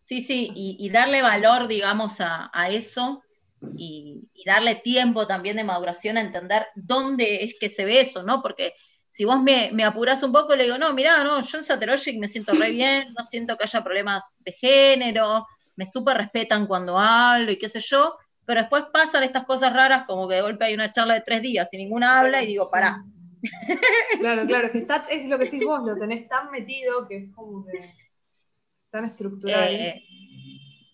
Sí, 0.01 0.21
sí, 0.21 0.51
y, 0.53 0.87
darle 0.89 1.23
valor, 1.23 1.67
digamos, 1.67 2.17
a, 2.19 2.51
eso 2.69 3.23
y, 3.75 4.29
darle 4.45 4.75
tiempo 4.75 5.25
también 5.25 5.57
de 5.57 5.63
maduración 5.63 6.17
a 6.17 6.21
entender 6.21 6.67
dónde 6.75 7.43
es 7.43 7.55
que 7.59 7.69
se 7.69 7.85
ve 7.85 8.01
eso, 8.01 8.21
¿no? 8.21 8.43
Porque 8.43 8.73
si 9.07 9.25
vos 9.25 9.41
me, 9.41 9.71
me 9.73 9.83
apurás 9.83 10.21
un 10.21 10.31
poco, 10.31 10.55
le 10.55 10.65
digo, 10.65 10.77
no, 10.77 10.93
mirá, 10.93 11.23
no, 11.23 11.41
yo 11.41 11.57
en 11.57 11.63
Saterogic 11.63 12.19
me 12.19 12.27
siento 12.27 12.53
re 12.53 12.69
bien, 12.69 13.13
no 13.17 13.23
siento 13.23 13.57
que 13.57 13.63
haya 13.63 13.83
problemas 13.83 14.37
de 14.43 14.51
género, 14.51 15.47
me 15.75 15.85
súper 15.85 16.17
respetan 16.17 16.67
cuando 16.67 16.97
hablo 16.97 17.51
y 17.51 17.57
qué 17.57 17.69
sé 17.69 17.79
yo, 17.79 18.17
pero 18.45 18.61
después 18.61 18.85
pasan 18.93 19.23
estas 19.23 19.45
cosas 19.45 19.73
raras 19.73 20.05
como 20.05 20.27
que 20.27 20.35
de 20.35 20.41
golpe 20.41 20.65
hay 20.65 20.73
una 20.73 20.91
charla 20.91 21.15
de 21.15 21.21
tres 21.21 21.41
días 21.41 21.67
y 21.71 21.77
ninguna 21.77 22.19
habla 22.19 22.43
y 22.43 22.47
digo, 22.47 22.69
pará. 22.71 23.03
Claro, 24.19 24.45
claro, 24.47 24.71
que 24.71 24.79
está, 24.79 25.05
es 25.09 25.25
lo 25.25 25.37
que 25.37 25.45
decís 25.45 25.63
vos, 25.63 25.83
lo 25.85 25.97
tenés 25.97 26.27
tan 26.27 26.49
metido 26.49 27.07
que 27.07 27.17
es 27.17 27.31
como 27.35 27.65
que 27.65 27.79
tan 28.89 29.05
estructural. 29.05 29.69
Eh, 29.69 30.03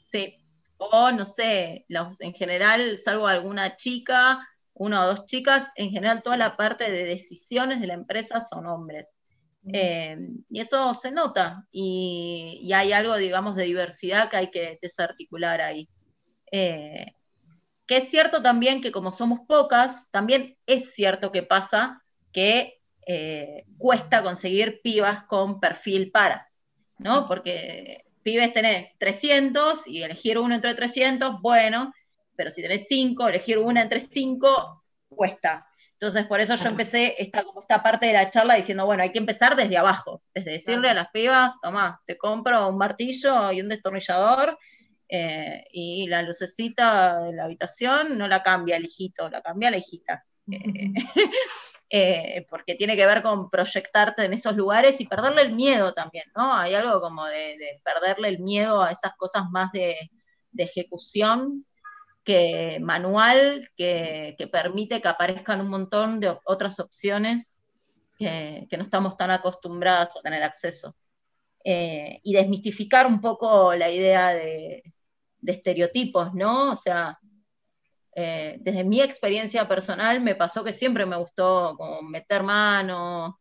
sí, 0.09 0.35
o 0.77 1.11
no 1.11 1.23
sé, 1.23 1.85
en 1.87 2.33
general, 2.33 2.97
salvo 2.97 3.27
alguna 3.27 3.77
chica, 3.77 4.47
una 4.73 5.05
o 5.05 5.07
dos 5.07 5.25
chicas, 5.25 5.69
en 5.75 5.91
general 5.91 6.23
toda 6.23 6.37
la 6.37 6.57
parte 6.57 6.91
de 6.91 7.05
decisiones 7.05 7.79
de 7.79 7.87
la 7.87 7.93
empresa 7.93 8.41
son 8.41 8.65
hombres. 8.65 9.20
Mm. 9.63 9.71
Eh, 9.73 10.17
y 10.49 10.59
eso 10.59 10.93
se 10.93 11.11
nota, 11.11 11.67
y, 11.71 12.71
hay 12.73 12.93
algo, 12.93 13.15
digamos, 13.17 13.55
de 13.55 13.63
diversidad 13.63 14.29
que 14.29 14.37
hay 14.37 14.51
que 14.51 14.79
desarticular 14.81 15.61
ahí. 15.61 15.89
Eh, 16.51 17.13
que 17.85 17.97
es 17.97 18.09
cierto 18.09 18.41
también 18.41 18.81
que 18.81 18.91
como 18.91 19.11
somos 19.11 19.41
pocas, 19.47 20.09
también 20.11 20.57
es 20.65 20.93
cierto 20.93 21.31
que 21.31 21.43
pasa 21.43 22.01
que 22.31 22.77
cuesta 23.77 24.23
conseguir 24.23 24.79
pibas 24.81 25.23
con 25.23 25.59
perfil 25.59 26.11
para. 26.11 26.51
¿no? 27.01 27.27
Porque 27.27 28.05
pibes 28.23 28.53
tenés 28.53 28.97
300 28.99 29.87
y 29.87 30.03
elegir 30.03 30.37
uno 30.37 30.55
entre 30.55 30.75
300, 30.75 31.41
bueno, 31.41 31.93
pero 32.35 32.51
si 32.51 32.61
tenés 32.61 32.85
5, 32.87 33.27
elegir 33.27 33.57
una 33.57 33.81
entre 33.81 33.99
5 33.99 34.83
cuesta. 35.09 35.67
Entonces, 36.01 36.25
por 36.25 36.41
eso 36.41 36.55
yo 36.55 36.67
empecé 36.67 37.15
esta, 37.21 37.43
como 37.43 37.61
esta 37.61 37.83
parte 37.83 38.07
de 38.07 38.13
la 38.13 38.31
charla 38.31 38.55
diciendo, 38.55 38.87
bueno, 38.87 39.03
hay 39.03 39.11
que 39.11 39.19
empezar 39.19 39.55
desde 39.55 39.77
abajo, 39.77 40.23
desde 40.33 40.53
decirle 40.53 40.89
a 40.89 40.95
las 40.95 41.11
pibas, 41.11 41.61
toma, 41.61 42.01
te 42.07 42.17
compro 42.17 42.69
un 42.69 42.77
martillo 42.79 43.51
y 43.51 43.61
un 43.61 43.69
destornillador, 43.69 44.57
eh, 45.07 45.63
y 45.71 46.07
la 46.07 46.23
lucecita 46.23 47.19
de 47.19 47.33
la 47.33 47.43
habitación 47.43 48.17
no 48.17 48.27
la 48.27 48.41
cambia 48.41 48.77
el 48.77 48.85
hijito, 48.85 49.29
la 49.29 49.43
cambia 49.43 49.69
la 49.69 49.77
hijita. 49.77 50.25
Eh, 51.93 52.47
porque 52.49 52.75
tiene 52.75 52.95
que 52.95 53.05
ver 53.05 53.21
con 53.21 53.49
proyectarte 53.49 54.23
en 54.23 54.31
esos 54.31 54.55
lugares 54.55 55.01
y 55.01 55.05
perderle 55.05 55.41
el 55.41 55.51
miedo 55.51 55.93
también, 55.93 56.23
¿no? 56.33 56.53
Hay 56.55 56.73
algo 56.73 57.01
como 57.01 57.25
de, 57.25 57.81
perderle 57.83 58.29
el 58.29 58.39
miedo 58.39 58.81
a 58.81 58.91
esas 58.91 59.13
cosas 59.17 59.49
más 59.51 59.73
de, 59.73 59.97
ejecución 60.55 61.65
que 62.23 62.79
manual, 62.81 63.69
que, 63.75 64.35
permite 64.51 65.01
que 65.01 65.07
aparezcan 65.07 65.61
un 65.61 65.69
montón 65.69 66.19
de 66.19 66.37
otras 66.45 66.79
opciones 66.79 67.59
que, 68.17 68.67
no 68.77 68.83
estamos 68.83 69.17
tan 69.17 69.31
acostumbradas 69.31 70.15
a 70.15 70.21
tener 70.21 70.43
acceso. 70.43 70.95
Eh, 71.63 72.19
y 72.23 72.33
desmistificar 72.33 73.05
un 73.05 73.21
poco 73.21 73.73
la 73.75 73.89
idea 73.89 74.33
de, 74.33 74.83
estereotipos, 75.45 76.33
¿no? 76.33 76.71
O 76.71 76.75
sea, 76.75 77.19
eh, 78.15 78.57
desde 78.59 78.83
mi 78.83 79.01
experiencia 79.01 79.67
personal 79.67 80.21
me 80.21 80.35
pasó 80.35 80.63
que 80.63 80.73
siempre 80.73 81.05
me 81.05 81.17
gustó 81.17 81.77
meter 82.03 82.43
mano, 82.43 83.39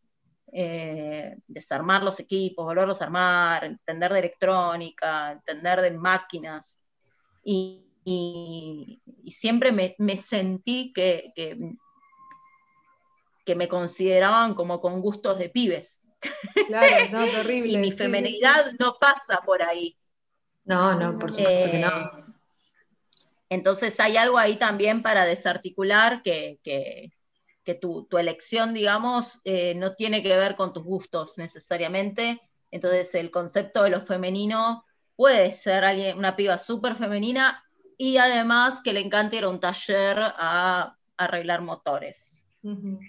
eh, 0.53 1.37
desarmar 1.47 2.03
los 2.03 2.19
equipos, 2.19 2.65
volverlos 2.65 3.01
a 3.01 3.05
armar, 3.05 3.63
entender 3.65 4.11
de 4.11 4.19
electrónica, 4.19 5.31
entender 5.31 5.81
de 5.81 5.91
máquinas. 5.91 6.77
Y, 7.43 7.90
siempre 8.03 9.71
me, 9.71 10.17
sentí 10.17 10.91
que, 10.93 11.31
que, 11.35 11.75
me 13.55 13.67
consideraban 13.67 14.53
como 14.53 14.79
con 14.79 15.01
gustos 15.01 15.37
de 15.37 15.49
pibes. 15.49 16.07
Claro, 16.67 17.09
no, 17.11 17.25
terrible. 17.31 17.73
y 17.73 17.77
mi 17.77 17.91
femenidad 17.91 18.71
no 18.79 18.95
pasa 18.99 19.41
por 19.45 19.61
ahí. 19.61 19.97
No, 20.63 20.95
no, 20.95 21.19
por 21.19 21.33
supuesto 21.33 21.69
que 21.69 21.79
no. 21.79 21.87
Eh, 21.87 22.23
entonces 23.49 23.99
hay 23.99 24.15
algo 24.15 24.37
ahí 24.37 24.55
también 24.55 25.03
para 25.03 25.25
desarticular 25.25 26.21
que, 26.23 26.59
tu, 27.81 28.07
elección, 28.17 28.73
digamos, 28.73 29.41
eh, 29.43 29.75
no 29.75 29.95
tiene 29.95 30.23
que 30.23 30.37
ver 30.37 30.55
con 30.55 30.71
tus 30.71 30.85
gustos 30.85 31.37
necesariamente. 31.37 32.39
Entonces 32.71 33.13
el 33.15 33.29
concepto 33.29 33.83
de 33.83 33.89
lo 33.89 34.01
femenino 34.01 34.85
puede 35.17 35.53
ser 35.53 35.83
alguien, 35.83 36.17
una 36.17 36.37
piba 36.37 36.57
súper 36.57 36.95
femenina 36.95 37.65
y 38.01 38.17
además 38.17 38.81
que 38.83 38.93
le 38.93 38.99
encante 38.99 39.35
ir 39.35 39.43
a 39.43 39.49
un 39.49 39.59
taller 39.59 40.17
a, 40.19 40.95
arreglar 41.17 41.61
motores. 41.61 42.43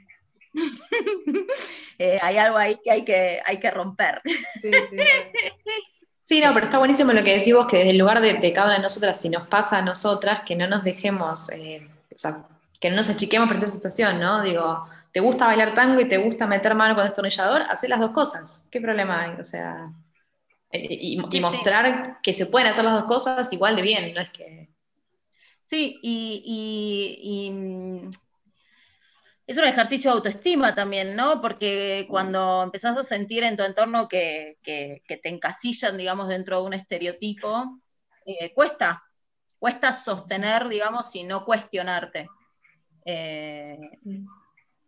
Eh, 1.99 2.19
hay 2.21 2.37
algo 2.37 2.59
ahí 2.59 2.79
que 2.85 2.91
hay 2.91 3.05
que, 3.05 3.41
hay 3.47 3.59
que 3.59 3.71
romper. 3.71 4.21
Sí, 4.61 4.71
sí. 4.91 4.97
Sí, 6.23 6.41
no, 6.41 6.53
pero 6.53 6.65
está 6.65 6.79
buenísimo 6.79 7.13
lo 7.13 7.23
que 7.23 7.39
decís 7.39 7.55
vos, 7.55 7.67
que 7.67 7.79
desde 7.79 7.91
el 7.91 7.99
lugar 7.99 8.21
de, 8.21 8.53
cada 8.53 8.67
una 8.67 8.77
de 8.77 8.83
nosotras, 8.83 9.21
si 9.21 9.29
nos 9.29 9.47
pasa 9.47 9.79
a 9.79 9.83
nosotras, 9.83 10.43
que 10.45 10.57
no 10.57 10.67
nos 10.67 10.85
dejemos, 10.85 11.51
eh, 11.53 11.89
o 12.15 12.19
sea, 12.19 12.45
que 12.81 12.91
no 12.91 12.97
nos 12.97 13.09
achiquemos 13.09 13.49
frente 13.49 13.67
a 13.67 13.69
esa 13.69 13.77
situación, 13.77 14.21
¿no? 14.21 14.43
Digo, 14.43 14.87
¿te 15.13 15.21
gusta 15.21 15.47
bailar 15.47 15.75
tango 15.75 16.01
y 16.01 16.09
te 16.09 16.19
gusta 16.19 16.47
meter 16.47 16.75
mano 16.75 16.95
con 16.95 17.05
destornillador? 17.05 17.63
Hacé 17.63 17.89
las 17.89 18.01
dos 18.01 18.11
cosas. 18.11 18.69
¿Qué 18.71 18.81
problema 18.81 19.23
hay? 19.23 19.41
O 19.41 19.45
sea, 19.45 19.91
eh, 20.71 20.87
y, 20.91 21.41
mostrar 21.41 22.19
que 22.23 22.33
se 22.33 22.47
pueden 22.47 22.69
hacer 22.69 22.85
las 22.85 22.95
dos 22.95 23.05
cosas 23.05 23.51
igual 23.53 23.77
de 23.77 23.83
bien, 23.83 24.13
no 24.13 24.21
es 24.21 24.31
que... 24.31 24.73
Sí, 25.63 25.99
y 26.03 27.51
es 29.47 29.59
un 29.59 29.65
ejercicio 29.65 30.11
de 30.11 30.17
autoestima 30.17 30.75
también, 30.75 31.17
¿no? 31.17 31.41
Porque 31.41 32.07
cuando 32.09 32.63
empezás 32.63 32.97
a 32.97 33.03
sentir 33.03 33.43
en 33.45 33.57
tu 33.57 33.63
entorno 33.65 34.09
que, 34.09 34.59
te 34.63 35.29
encasillan, 35.29 35.97
digamos, 35.97 36.29
dentro 36.29 36.61
de 36.61 36.67
un 36.67 36.75
estereotipo, 36.75 37.81
eh, 38.25 38.53
cuesta, 38.55 39.03
cuesta 39.59 39.93
sostener, 39.93 40.69
digamos, 40.69 41.15
y 41.17 41.25
no 41.25 41.45
cuestionarte. 41.45 42.29
Eh, 43.05 43.79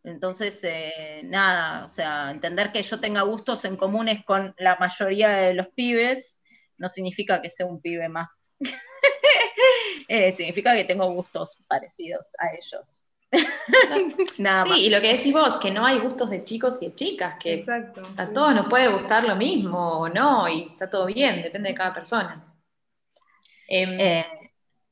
entonces, 0.04 0.58
eh, 0.62 1.22
nada, 1.24 1.84
o 1.84 1.88
sea, 1.88 2.30
entender 2.30 2.70
que 2.72 2.82
yo 2.82 3.00
tenga 3.00 3.22
gustos 3.22 3.64
en 3.64 3.76
comunes 3.76 4.24
con 4.24 4.54
la 4.58 4.76
mayoría 4.76 5.30
de 5.30 5.54
los 5.54 5.68
pibes 5.68 6.40
no 6.78 6.88
significa 6.88 7.42
que 7.42 7.50
sea 7.50 7.66
un 7.66 7.80
pibe 7.80 8.08
más. 8.08 8.52
significa 10.36 10.74
que 10.74 10.84
tengo 10.84 11.10
gustos 11.12 11.58
parecidos 11.66 12.26
a 12.38 12.48
ellos. 12.54 13.00
Nada 14.38 14.64
sí, 14.64 14.86
y 14.86 14.90
lo 14.90 15.00
que 15.00 15.16
decís 15.16 15.32
vos, 15.32 15.58
que 15.58 15.70
no 15.70 15.84
hay 15.84 15.98
gustos 15.98 16.30
de 16.30 16.44
chicos 16.44 16.80
y 16.82 16.88
de 16.88 16.94
chicas, 16.94 17.36
que 17.40 17.64
a 18.16 18.28
todos 18.28 18.54
nos 18.54 18.68
puede 18.68 18.88
gustar 18.88 19.24
lo 19.24 19.36
mismo 19.36 20.00
o 20.00 20.08
no, 20.08 20.48
y 20.48 20.68
está 20.70 20.88
todo 20.88 21.06
bien, 21.06 21.42
depende 21.42 21.70
de 21.70 21.74
cada 21.74 21.92
persona. 21.92 22.54
Em, 23.66 23.98
eh, 23.98 24.26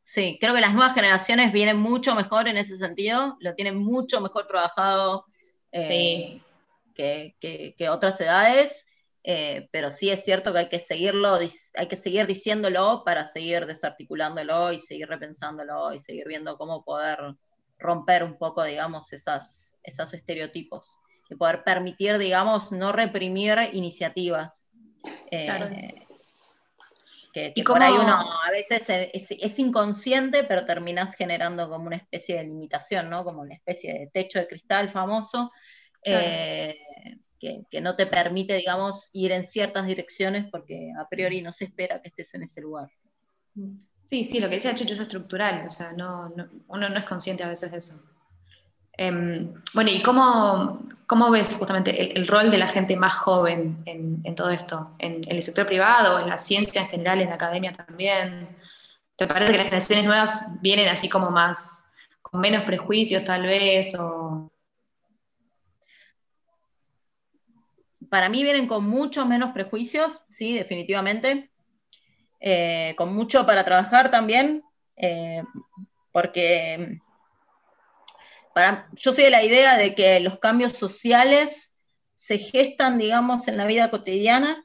sí, 0.03 0.39
creo 0.41 0.55
que 0.55 0.61
las 0.61 0.73
nuevas 0.73 0.95
generaciones 0.95 1.53
vienen 1.53 1.77
mucho 1.77 2.15
mejor 2.15 2.49
en 2.49 2.57
ese 2.57 2.77
sentido, 2.77 3.37
lo 3.41 3.55
tienen 3.55 3.77
mucho 3.77 4.21
mejor 4.21 4.47
trabajado 4.47 5.27
eh, 5.71 6.41
que, 6.95 7.89
otras 7.89 8.21
edades, 8.21 8.87
eh, 9.25 9.69
pero 9.71 9.91
sí 9.91 10.11
es 10.11 10.25
cierto 10.25 10.53
que 10.53 10.59
hay 10.61 10.69
que 10.69 10.81
seguirlo, 10.81 11.39
hay 11.75 11.89
que 11.89 11.97
seguir 11.97 12.27
diciéndolo 12.27 13.03
para 13.05 13.25
seguir 13.27 13.67
desarticulándolo 13.67 14.73
y 14.73 14.81
seguir 14.81 15.09
repensándolo 15.09 15.93
y 15.93 16.01
seguir 16.01 16.27
viendo 16.27 16.59
cómo 16.59 16.85
poder 16.85 17.19
romper 17.79 18.25
un 18.25 18.37
poco, 18.37 18.65
digamos, 18.65 19.13
esas, 19.13 19.77
esos 19.83 20.13
estereotipos 20.15 20.99
y 21.31 21.37
poder 21.37 21.63
permitir, 21.63 22.19
digamos, 22.19 22.73
no 22.73 22.93
reprimir 22.93 23.59
iniciativas. 23.73 24.71
Eh, 25.31 26.07
que, 27.33 27.53
¿Y 27.55 27.63
por 27.63 27.83
ahí 27.83 27.93
uno 27.93 28.31
a 28.43 28.51
veces 28.51 28.85
es, 28.89 29.59
inconsciente, 29.59 30.45
pero 30.45 30.67
terminas 30.67 31.15
generando 31.15 31.69
como 31.69 31.87
una 31.87 31.97
especie 31.97 32.37
de 32.37 32.45
limitación, 32.45 33.09
¿no? 33.09 33.25
Como 33.25 33.41
una 33.41 33.55
especie 33.55 33.93
de 33.95 34.07
techo 34.09 34.39
de 34.39 34.49
cristal 34.49 34.91
famoso, 34.91 35.51
eh, 36.05 36.77
que, 37.43 37.81
no 37.81 37.97
te 37.97 38.07
permite, 38.07 38.55
digamos, 38.55 39.11
ir 39.13 39.33
en 39.33 39.45
ciertas 39.45 39.87
direcciones 39.87 40.47
porque 40.51 40.93
a 40.99 41.09
priori 41.09 41.43
no 41.43 41.53
se 41.53 41.65
espera 41.65 42.01
que 42.01 42.09
estés 42.09 42.33
en 42.35 42.45
ese 42.45 42.61
lugar. 42.61 42.89
Sí, 44.07 44.25
sí, 44.25 44.41
lo 44.41 44.49
que 44.49 44.57
decía 44.57 44.75
Chicho 44.75 44.95
es 44.95 45.01
estructural, 45.01 45.67
o 45.67 45.71
sea, 45.71 45.93
no, 45.93 46.33
uno 46.69 46.89
no 46.89 46.99
es 46.99 47.05
consciente 47.05 47.43
a 47.43 47.49
veces 47.49 47.73
de 47.73 47.79
eso. 47.79 48.01
Em, 48.97 49.55
bueno, 49.75 49.91
¿y 49.91 50.03
cómo, 50.03 50.83
cómo, 51.07 51.31
ves 51.31 51.57
justamente 51.57 52.17
el, 52.17 52.27
rol 52.27 52.51
de 52.51 52.59
la 52.59 52.69
gente 52.69 52.95
más 52.95 53.15
joven 53.15 53.83
en, 53.87 54.35
todo 54.35 54.51
esto? 54.51 54.95
¿En, 54.99 55.25
el 55.29 55.43
sector 55.43 55.67
privado, 55.67 56.21
en 56.21 56.29
la 56.29 56.39
ciencia 56.39 56.83
en 56.83 56.89
general, 56.89 57.21
en 57.21 57.31
la 57.31 57.35
academia 57.37 57.73
también? 57.73 58.49
¿Te 59.17 59.27
parece 59.27 59.53
que 59.53 59.59
las 59.59 59.67
generaciones 59.67 60.05
nuevas 60.05 60.61
vienen 60.61 60.89
así 60.89 61.09
como 61.09 61.31
más, 61.31 61.93
con 62.21 62.41
menos 62.41 62.65
prejuicios 62.65 63.25
tal 63.25 63.43
vez? 63.43 63.97
Para 68.13 68.29
mí 68.29 68.43
vienen 68.43 68.67
con 68.67 68.87
muchos 68.87 69.27
menos 69.27 69.53
prejuicios, 69.53 70.21
sí, 70.29 70.53
definitivamente. 70.59 71.51
Eh, 72.41 72.95
con 72.99 73.15
mucho 73.15 73.47
para 73.47 73.65
trabajar 73.65 74.11
también, 74.11 74.63
eh, 74.97 75.43
porque 76.13 77.01
yo 78.93 79.15
soy 79.15 79.25
de 79.25 79.31
la 79.31 79.43
idea 79.43 79.79
de 79.79 79.95
que 79.95 80.21
los 80.21 80.39
cambios 80.41 80.75
sociales 80.75 81.79
se 82.15 82.37
gestan, 82.37 82.99
digamos, 82.99 83.49
en 83.49 83.57
la 83.57 83.65
vida 83.65 83.91
cotidiana, 83.91 84.63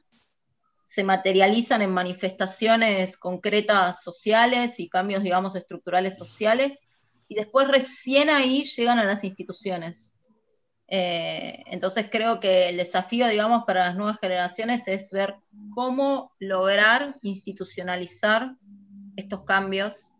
se 0.84 1.02
materializan 1.02 1.80
en 1.80 1.90
manifestaciones 1.90 3.16
concretas 3.16 4.02
sociales 4.02 4.78
y 4.78 4.90
cambios, 4.90 5.22
digamos, 5.22 5.56
estructurales 5.56 6.18
sociales, 6.18 6.86
y 7.28 7.36
después 7.36 7.66
recién 7.66 8.28
ahí 8.28 8.64
llegan 8.64 8.98
a 8.98 9.04
las 9.04 9.24
instituciones. 9.24 10.17
Eh, 10.90 11.64
entonces 11.66 12.08
creo 12.10 12.40
que 12.40 12.70
el 12.70 12.78
desafío, 12.78 13.28
digamos, 13.28 13.64
para 13.64 13.88
las 13.88 13.96
nuevas 13.96 14.18
generaciones 14.20 14.88
es 14.88 15.10
ver 15.10 15.36
cómo 15.74 16.32
lograr 16.38 17.18
institucionalizar 17.20 18.56
estos 19.16 19.44
cambios 19.44 20.14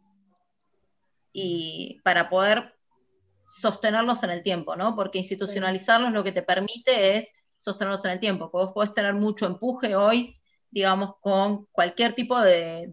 y 1.32 2.00
para 2.04 2.28
poder 2.28 2.75
sostenerlos 3.46 4.22
en 4.22 4.30
el 4.30 4.42
tiempo, 4.42 4.76
¿no? 4.76 4.94
Porque 4.94 5.18
institucionalizarlos 5.18 6.12
lo 6.12 6.22
que 6.22 6.32
te 6.32 6.42
permite 6.42 7.16
es 7.16 7.32
sostenerlos 7.56 8.04
en 8.04 8.12
el 8.12 8.20
tiempo. 8.20 8.50
Vos 8.52 8.72
podés 8.72 8.92
tener 8.92 9.14
mucho 9.14 9.46
empuje 9.46 9.96
hoy, 9.96 10.37
digamos, 10.70 11.14
con 11.20 11.66
cualquier 11.72 12.14
tipo 12.14 12.38
de, 12.40 12.87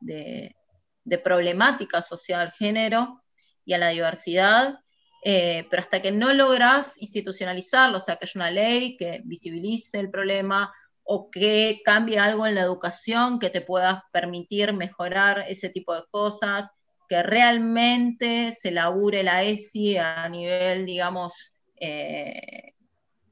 de, 0.00 1.18
problemática 1.18 2.02
social, 2.02 2.52
género 2.52 3.22
y 3.64 3.72
a 3.72 3.78
la 3.78 3.88
diversidad, 3.88 4.78
eh, 5.24 5.66
pero 5.70 5.82
hasta 5.82 6.00
que 6.00 6.12
no 6.12 6.32
logras 6.32 7.00
institucionalizarlo, 7.00 7.98
o 7.98 8.00
sea, 8.00 8.16
que 8.16 8.24
haya 8.24 8.32
una 8.36 8.50
ley 8.50 8.96
que 8.96 9.20
visibilice 9.24 9.98
el 9.98 10.10
problema 10.10 10.72
o 11.02 11.30
que 11.30 11.80
cambie 11.84 12.18
algo 12.18 12.46
en 12.46 12.54
la 12.54 12.60
educación 12.60 13.38
que 13.38 13.50
te 13.50 13.62
pueda 13.62 14.06
permitir 14.12 14.74
mejorar 14.74 15.44
ese 15.48 15.70
tipo 15.70 15.94
de 15.94 16.04
cosas, 16.10 16.68
que 17.08 17.22
realmente 17.22 18.52
se 18.52 18.70
labure 18.70 19.22
la 19.22 19.42
ESI 19.42 19.96
a 19.96 20.28
nivel, 20.28 20.84
digamos, 20.84 21.54
eh, 21.80 22.74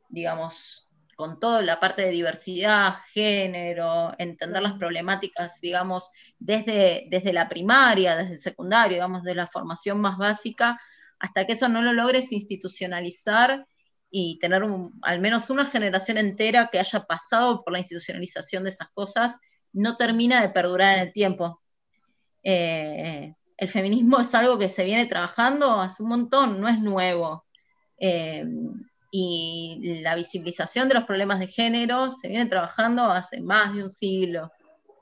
digamos, 0.08 0.88
con 1.16 1.38
toda 1.38 1.62
la 1.62 1.78
parte 1.80 2.02
de 2.02 2.10
diversidad, 2.10 2.96
género, 3.12 4.14
entender 4.18 4.62
las 4.62 4.74
problemáticas, 4.74 5.60
digamos, 5.60 6.10
desde, 6.38 7.06
desde 7.10 7.32
la 7.32 7.48
primaria, 7.48 8.16
desde 8.16 8.32
el 8.32 8.38
secundario, 8.38 8.96
digamos, 8.96 9.22
de 9.22 9.34
la 9.34 9.46
formación 9.46 10.00
más 10.00 10.18
básica, 10.18 10.80
hasta 11.18 11.46
que 11.46 11.54
eso 11.54 11.68
no 11.68 11.82
lo 11.82 11.92
logres 11.92 12.32
institucionalizar 12.32 13.66
y 14.10 14.38
tener 14.38 14.62
al 15.02 15.20
menos 15.20 15.50
una 15.50 15.66
generación 15.66 16.18
entera 16.18 16.68
que 16.70 16.78
haya 16.78 17.04
pasado 17.04 17.62
por 17.64 17.72
la 17.72 17.80
institucionalización 17.80 18.64
de 18.64 18.70
esas 18.70 18.88
cosas, 18.94 19.36
no 19.72 19.96
termina 19.96 20.40
de 20.40 20.50
perdurar 20.50 20.96
en 20.96 21.04
el 21.06 21.12
tiempo. 21.12 21.60
Eh, 22.42 23.34
el 23.56 23.68
feminismo 23.68 24.20
es 24.20 24.34
algo 24.34 24.58
que 24.58 24.68
se 24.68 24.84
viene 24.84 25.06
trabajando 25.06 25.80
hace 25.80 26.02
un 26.02 26.10
montón, 26.10 26.60
no 26.60 26.68
es 26.68 26.78
nuevo. 26.78 27.44
Eh, 27.98 28.44
y 29.10 30.00
la 30.02 30.14
visibilización 30.14 30.88
de 30.88 30.94
los 30.94 31.04
problemas 31.04 31.38
de 31.38 31.46
género 31.46 32.10
se 32.10 32.28
viene 32.28 32.46
trabajando 32.46 33.04
hace 33.04 33.40
más 33.40 33.74
de 33.74 33.82
un 33.82 33.90
siglo. 33.90 34.52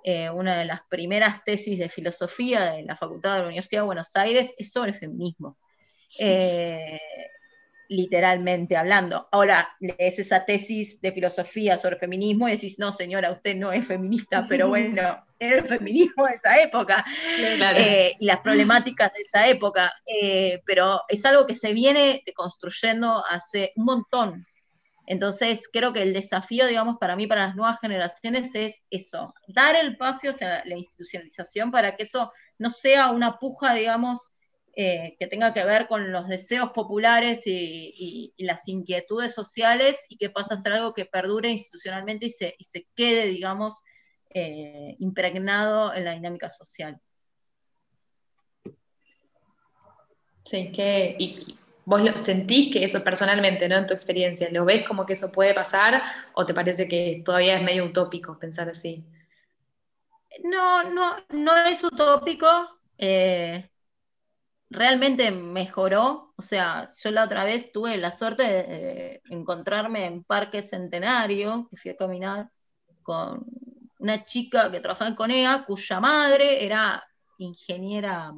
Eh, 0.05 0.31
una 0.31 0.57
de 0.57 0.67
las 0.67 0.81
primeras 0.89 1.43
tesis 1.45 1.79
de 1.79 1.89
filosofía 1.89 2.73
de 2.73 2.83
la 2.83 2.97
Facultad 2.97 3.33
de 3.33 3.39
la 3.41 3.47
Universidad 3.47 3.83
de 3.83 3.87
Buenos 3.87 4.15
Aires 4.15 4.55
es 4.59 4.71
sobre 4.71 4.93
feminismo. 4.93 5.57
Eh, 6.19 7.01
literalmente 7.89 8.77
hablando. 8.77 9.29
Ahora 9.31 9.77
lees 9.81 10.19
esa 10.19 10.45
tesis 10.45 11.01
de 11.01 11.13
filosofía 11.13 11.77
sobre 11.77 11.97
feminismo 11.97 12.49
y 12.49 12.53
decís, 12.53 12.79
no, 12.79 12.93
señora, 12.93 13.31
usted 13.31 13.57
no 13.57 13.73
es 13.73 13.87
feminista, 13.87 14.47
pero 14.49 14.69
bueno, 14.69 15.25
era 15.39 15.59
el 15.59 15.67
feminismo 15.67 16.27
de 16.27 16.35
esa 16.35 16.61
época 16.61 17.05
eh, 17.39 18.17
y 18.19 18.27
las 18.27 18.41
problemáticas 18.41 19.13
de 19.13 19.21
esa 19.21 19.49
época, 19.49 19.93
eh, 20.07 20.63
pero 20.67 21.03
es 21.09 21.25
algo 21.25 21.47
que 21.47 21.55
se 21.55 21.73
viene 21.73 22.23
construyendo 22.35 23.25
hace 23.29 23.73
un 23.77 23.85
montón. 23.85 24.47
Entonces, 25.07 25.69
creo 25.71 25.93
que 25.93 26.01
el 26.01 26.15
desafío, 26.15 26.67
digamos, 26.67 26.97
para 26.99 27.15
mí, 27.15 27.27
para 27.27 27.49
las 27.49 27.57
nuevas 27.57 27.79
generaciones 27.81 28.55
es 28.55 28.77
eso, 28.89 29.35
dar 29.49 29.77
el 29.77 29.99
paso 29.99 30.31
hacia 30.31 30.65
la 30.65 30.77
institucionalización 30.77 31.71
para 31.71 31.95
que 31.95 32.05
eso 32.05 32.33
no 32.57 32.71
sea 32.71 33.11
una 33.11 33.39
puja, 33.39 33.75
digamos, 33.75 34.34
eh, 34.77 35.17
que 35.19 35.27
tenga 35.27 35.55
que 35.55 35.65
ver 35.65 35.87
con 35.87 36.11
los 36.11 36.27
deseos 36.27 36.71
populares 36.73 37.43
y, 37.47 38.35
las 38.39 38.67
inquietudes 38.67 39.35
sociales 39.35 39.97
y 40.09 40.17
que 40.17 40.31
pasa 40.31 40.55
a 40.55 40.61
ser 40.61 40.73
algo 40.73 40.95
que 40.95 41.05
perdure 41.05 41.49
institucionalmente 41.49 42.27
y 42.27 42.31
se, 42.31 42.57
se 42.61 42.87
quede, 42.95 43.27
digamos, 43.27 43.77
eh, 44.31 44.97
impregnado 44.99 45.95
en 45.95 46.05
la 46.05 46.13
dinámica 46.13 46.51
social. 46.51 47.01
Sí, 50.45 50.73
que, 50.73 51.15
y 51.19 51.57
vos 51.85 52.03
sentís 52.21 52.73
que 52.73 52.85
eso 52.85 53.03
personalmente, 53.05 53.69
¿no? 53.69 53.77
En 53.77 53.87
tu 53.87 53.95
experiencia, 53.95 54.51
¿lo 54.51 54.65
ves 54.65 54.87
como 54.87 55.07
que 55.07 55.13
eso 55.13 55.31
puede 55.31 55.55
pasar 55.55 56.03
o 56.35 56.45
te 56.45 56.53
parece 56.53 56.89
que 56.89 57.23
todavía 57.25 57.57
es 57.57 57.63
medio 57.63 57.85
utópico 57.85 58.39
pensar 58.39 58.69
así? 58.69 59.05
No, 60.43 60.83
no, 60.91 61.17
no 61.31 61.57
es 61.65 61.83
utópico. 61.85 62.47
Eh, 62.99 63.71
realmente 64.75 65.31
mejoró. 65.31 66.33
O 66.37 66.43
sea, 66.43 66.87
yo 67.03 67.11
la 67.11 67.25
otra 67.25 67.45
vez 67.45 67.73
tuve 67.73 67.97
la 67.97 68.13
suerte 68.13 68.43
de 68.43 69.23
encontrarme 69.31 70.07
en 70.07 70.25
Parque 70.25 70.63
Centenario, 70.63 71.69
que 71.71 71.77
fui 71.77 71.91
a 71.93 71.97
caminar 71.97 72.51
con 73.03 73.45
una 73.99 74.25
chica 74.25 74.71
que 74.71 74.81
trabajaba 74.81 75.09
en 75.09 75.17
Conea, 75.17 75.65
cuya 75.67 76.01
madre 76.01 76.65
era 76.65 77.03
ingeniera 77.39 78.33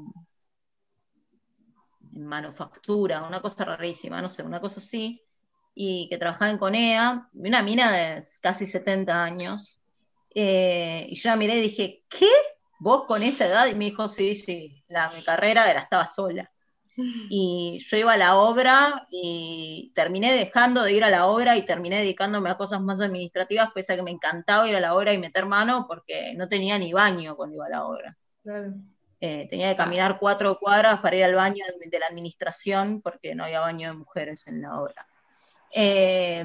en 2.13 2.27
manufactura, 2.27 3.27
una 3.27 3.43
cosa 3.43 3.65
rarísima, 3.65 4.23
no 4.23 4.29
sé, 4.29 4.43
una 4.43 4.61
cosa 4.61 4.81
así, 4.81 5.23
y 5.75 6.09
que 6.09 6.19
trabajaba 6.19 6.51
en 6.51 6.59
Conea, 6.59 7.29
una 7.35 7.63
mina 7.63 7.93
de 7.93 8.25
casi 8.41 8.67
70 8.67 9.23
años. 9.23 9.79
Eh, 10.35 11.07
y 11.09 11.15
yo 11.15 11.31
la 11.31 11.37
miré 11.37 11.57
y 11.57 11.63
dije, 11.63 12.05
¿qué? 12.09 12.29
Vos 12.87 13.05
con 13.05 13.25
esa 13.25 13.47
edad, 13.47 13.67
y 13.67 13.75
me 13.75 13.87
dijo, 13.87 14.07
sí, 14.07 14.37
sí, 14.37 14.85
la, 14.87 15.11
mi 15.11 15.25
carrera 15.25 15.69
era, 15.69 15.81
estaba 15.81 16.07
sola. 16.07 16.49
Y 16.97 17.85
yo 17.85 17.97
iba 17.97 18.13
a 18.13 18.17
la 18.17 18.37
obra 18.37 19.09
y 19.11 19.93
terminé 19.95 20.33
dejando 20.33 20.85
de 20.85 20.93
ir 20.93 21.03
a 21.03 21.11
la 21.11 21.27
obra 21.27 21.57
y 21.57 21.67
terminé 21.67 21.99
dedicándome 21.99 22.49
a 22.49 22.57
cosas 22.57 22.81
más 22.81 23.01
administrativas, 23.01 23.73
pese 23.75 23.93
a 23.93 23.97
que 23.97 24.05
me 24.05 24.13
encantaba 24.13 24.69
ir 24.69 24.77
a 24.77 24.81
la 24.81 24.95
obra 24.95 25.13
y 25.13 25.19
meter 25.19 25.47
mano 25.47 25.87
porque 25.89 26.33
no 26.37 26.49
tenía 26.49 26.79
ni 26.79 26.93
baño 26.93 27.35
cuando 27.35 27.57
iba 27.57 27.67
a 27.67 27.71
la 27.71 27.85
obra. 27.87 28.17
Eh, 29.21 29.49
tenía 29.51 29.71
que 29.71 29.77
caminar 29.77 30.19
cuatro 30.21 30.57
cuadras 30.57 31.01
para 31.01 31.17
ir 31.17 31.25
al 31.25 31.35
baño 31.35 31.65
de, 31.91 31.99
la 31.99 32.07
administración 32.07 33.03
porque 33.03 33.35
no 33.35 33.45
había 33.45 33.61
baño 33.61 33.89
de 33.89 33.97
mujeres 33.97 34.47
en 34.47 34.63
la 34.63 34.81
obra. 34.81 35.07
Eh, 35.75 36.45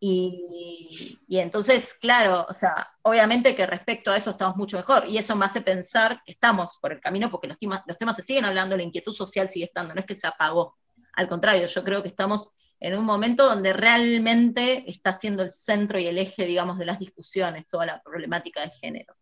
y, 0.00 1.18
entonces, 1.28 1.94
claro, 1.94 2.46
o 2.48 2.54
sea, 2.54 2.88
obviamente 3.02 3.56
que 3.56 3.66
respecto 3.66 4.12
a 4.12 4.16
eso 4.16 4.30
estamos 4.30 4.56
mucho 4.56 4.76
mejor, 4.76 5.06
y 5.08 5.18
eso 5.18 5.34
me 5.34 5.44
hace 5.44 5.60
pensar 5.60 6.22
que 6.24 6.32
estamos 6.32 6.78
por 6.80 6.92
el 6.92 7.00
camino 7.00 7.30
porque 7.30 7.48
los 7.48 7.58
temas, 7.58 7.82
los 7.86 7.98
temas 7.98 8.16
se 8.16 8.22
siguen 8.22 8.44
hablando, 8.44 8.76
la 8.76 8.82
inquietud 8.82 9.14
social 9.14 9.50
sigue 9.50 9.64
estando, 9.64 9.94
no 9.94 10.00
es 10.00 10.06
que 10.06 10.14
se 10.14 10.26
apagó, 10.26 10.76
al 11.14 11.28
contrario, 11.28 11.66
yo 11.66 11.82
creo 11.82 12.02
que 12.02 12.08
estamos 12.08 12.50
en 12.80 12.96
un 12.96 13.04
momento 13.04 13.48
donde 13.48 13.72
realmente 13.72 14.84
está 14.88 15.12
siendo 15.12 15.42
el 15.42 15.50
centro 15.50 15.98
y 15.98 16.06
el 16.06 16.16
eje, 16.16 16.44
digamos, 16.44 16.78
de 16.78 16.86
las 16.86 17.00
discusiones, 17.00 17.66
toda 17.66 17.86
la 17.86 18.02
problemática 18.02 18.60
de 18.60 18.70
género. 18.70 19.16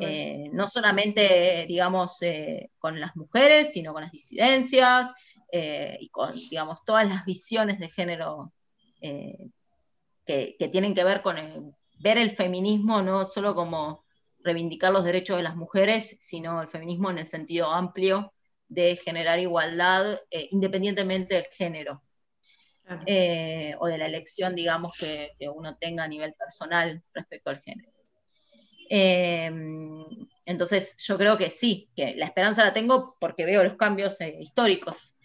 Eh, 0.00 0.48
no 0.52 0.68
solamente, 0.68 1.66
digamos, 1.68 2.16
eh, 2.22 2.70
con 2.78 2.98
las 2.98 3.14
mujeres, 3.14 3.72
sino 3.74 3.92
con 3.92 4.02
las 4.02 4.12
disidencias 4.12 5.10
eh, 5.52 5.98
y 6.00 6.08
con, 6.08 6.34
digamos, 6.34 6.82
todas 6.86 7.06
las 7.06 7.26
visiones 7.26 7.78
de 7.78 7.90
género 7.90 8.52
que, 10.26 10.56
tienen 10.70 10.94
que 10.94 11.04
ver 11.04 11.22
con 11.22 11.74
ver 11.98 12.18
el 12.18 12.30
feminismo 12.30 13.00
no 13.02 13.24
solo 13.24 13.54
como 13.54 14.04
reivindicar 14.40 14.92
los 14.92 15.04
derechos 15.04 15.36
de 15.38 15.42
las 15.42 15.56
mujeres, 15.56 16.18
sino 16.20 16.60
el 16.62 16.68
feminismo 16.68 17.10
en 17.10 17.18
el 17.18 17.26
sentido 17.26 17.72
amplio 17.72 18.32
de 18.68 18.96
generar 18.96 19.38
igualdad 19.38 20.20
independientemente 20.50 21.36
del 21.36 21.46
género. 21.46 22.02
o 22.88 23.86
de 23.86 23.98
la 23.98 24.06
elección, 24.06 24.54
digamos, 24.54 24.92
que, 24.98 25.32
uno 25.52 25.76
tenga 25.76 26.04
a 26.04 26.08
nivel 26.08 26.34
personal 26.34 27.02
respecto 27.12 27.50
al 27.50 27.60
género. 27.60 27.90
Em, 28.88 30.04
entonces, 30.44 30.94
yo 30.98 31.18
creo 31.18 31.36
que 31.36 31.50
sí, 31.50 31.90
que 31.96 32.14
la 32.14 32.26
esperanza 32.26 32.62
la 32.64 32.72
tengo 32.72 33.16
porque 33.20 33.44
veo 33.44 33.64
los 33.64 33.76
cambios 33.76 34.20
eh, 34.20 34.38
históricos. 34.40 35.15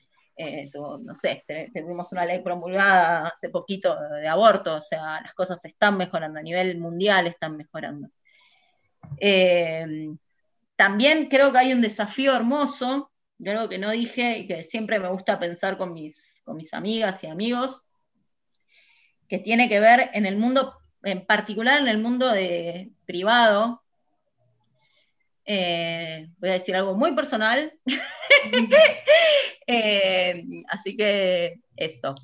Eh, 0.44 0.72
no 0.74 1.14
sé, 1.14 1.44
tuvimos 1.72 2.12
una 2.12 2.26
ley 2.26 2.40
promulgada 2.40 3.28
hace 3.28 3.50
poquito 3.50 3.96
de, 4.00 4.28
aborto, 4.28 4.78
o 4.78 4.82
sea, 4.82 5.22
las 5.22 5.36
cosas 5.36 5.64
están 5.66 5.98
mejorando, 5.98 6.40
a 6.40 6.42
nivel 6.42 6.80
mundial 6.80 7.28
están 7.28 7.58
mejorando. 7.58 8.10
Em, 9.18 10.18
también 10.76 11.28
creo 11.28 11.52
que 11.52 11.60
hay 11.60 11.74
un 11.74 11.82
desafío 11.82 12.36
hermoso, 12.36 13.12
algo 13.46 13.70
que 13.70 13.78
no 13.78 13.92
dije 13.92 14.40
y 14.40 14.48
que 14.48 14.64
siempre 14.64 15.00
me 15.00 15.10
gusta 15.10 15.40
pensar 15.40 15.78
con 15.78 15.94
mis, 15.94 16.42
con 16.44 16.58
mis 16.58 16.74
amigas 16.74 17.24
y 17.24 17.28
amigos, 17.28 17.84
que 19.28 19.38
tiene 19.38 19.70
que 19.70 19.80
ver 19.80 20.10
en 20.14 20.26
el 20.26 20.38
mundo 20.38 20.82
en 21.04 21.26
particular 21.26 21.80
en 21.82 21.88
el 21.88 21.98
mundo 21.98 22.30
de 22.32 22.92
privado, 23.06 23.81
eh, 25.46 26.30
voy 26.38 26.50
a 26.50 26.54
decir 26.54 26.76
algo 26.76 26.94
muy 26.96 27.14
personal, 27.16 27.74
eh, 29.68 30.46
así 30.70 30.96
que 30.96 31.62
esto, 31.76 32.16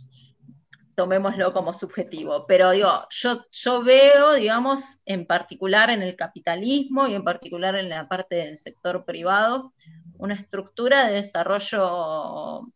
tomémoslo 0.96 1.54
como 1.54 1.74
subjetivo. 1.74 2.46
Pero 2.48 2.72
digo, 2.72 3.08
yo, 3.10 3.46
yo 3.52 3.84
veo, 3.84 4.34
digamos, 4.34 5.00
en 5.06 5.26
particular 5.26 5.90
en 5.90 6.02
el 6.02 6.16
capitalismo 6.16 7.08
y 7.08 7.16
en 7.16 7.24
particular 7.24 7.76
en 7.76 7.90
la 7.90 8.08
parte 8.08 8.36
del 8.36 8.58
sector 8.58 9.06
privado, 9.06 9.74
una 10.18 10.34
estructura 10.34 11.08
de 11.08 11.16
desarrollo 11.16 12.72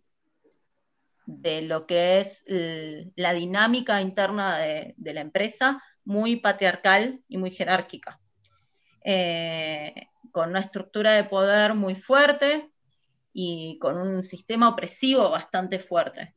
de 1.26 1.62
lo 1.62 1.88
que 1.88 2.20
es 2.20 2.44
la 2.48 3.34
dinámica 3.34 4.02
interna 4.02 4.58
de, 4.58 4.94
de 4.98 5.14
la 5.14 5.22
empresa 5.22 5.82
muy 6.04 6.36
patriarcal 6.38 7.22
y 7.28 7.38
muy 7.38 7.52
jerárquica, 7.52 8.20
eh, 9.04 10.08
con 10.32 10.50
una 10.50 10.60
estructura 10.60 11.12
de 11.12 11.24
poder 11.24 11.74
muy 11.74 11.96
fuerte 11.96 12.72
y 13.34 13.78
con 13.80 13.98
un 13.98 14.24
sistema 14.24 14.70
opresivo 14.70 15.30
bastante 15.30 15.80
fuerte. 15.80 16.34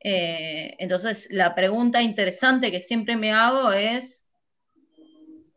Eh, 0.00 0.76
entonces, 0.78 1.26
la 1.30 1.54
pregunta 1.54 2.02
interesante 2.02 2.70
que 2.70 2.80
siempre 2.80 3.16
me 3.16 3.32
hago 3.32 3.72
es, 3.72 4.28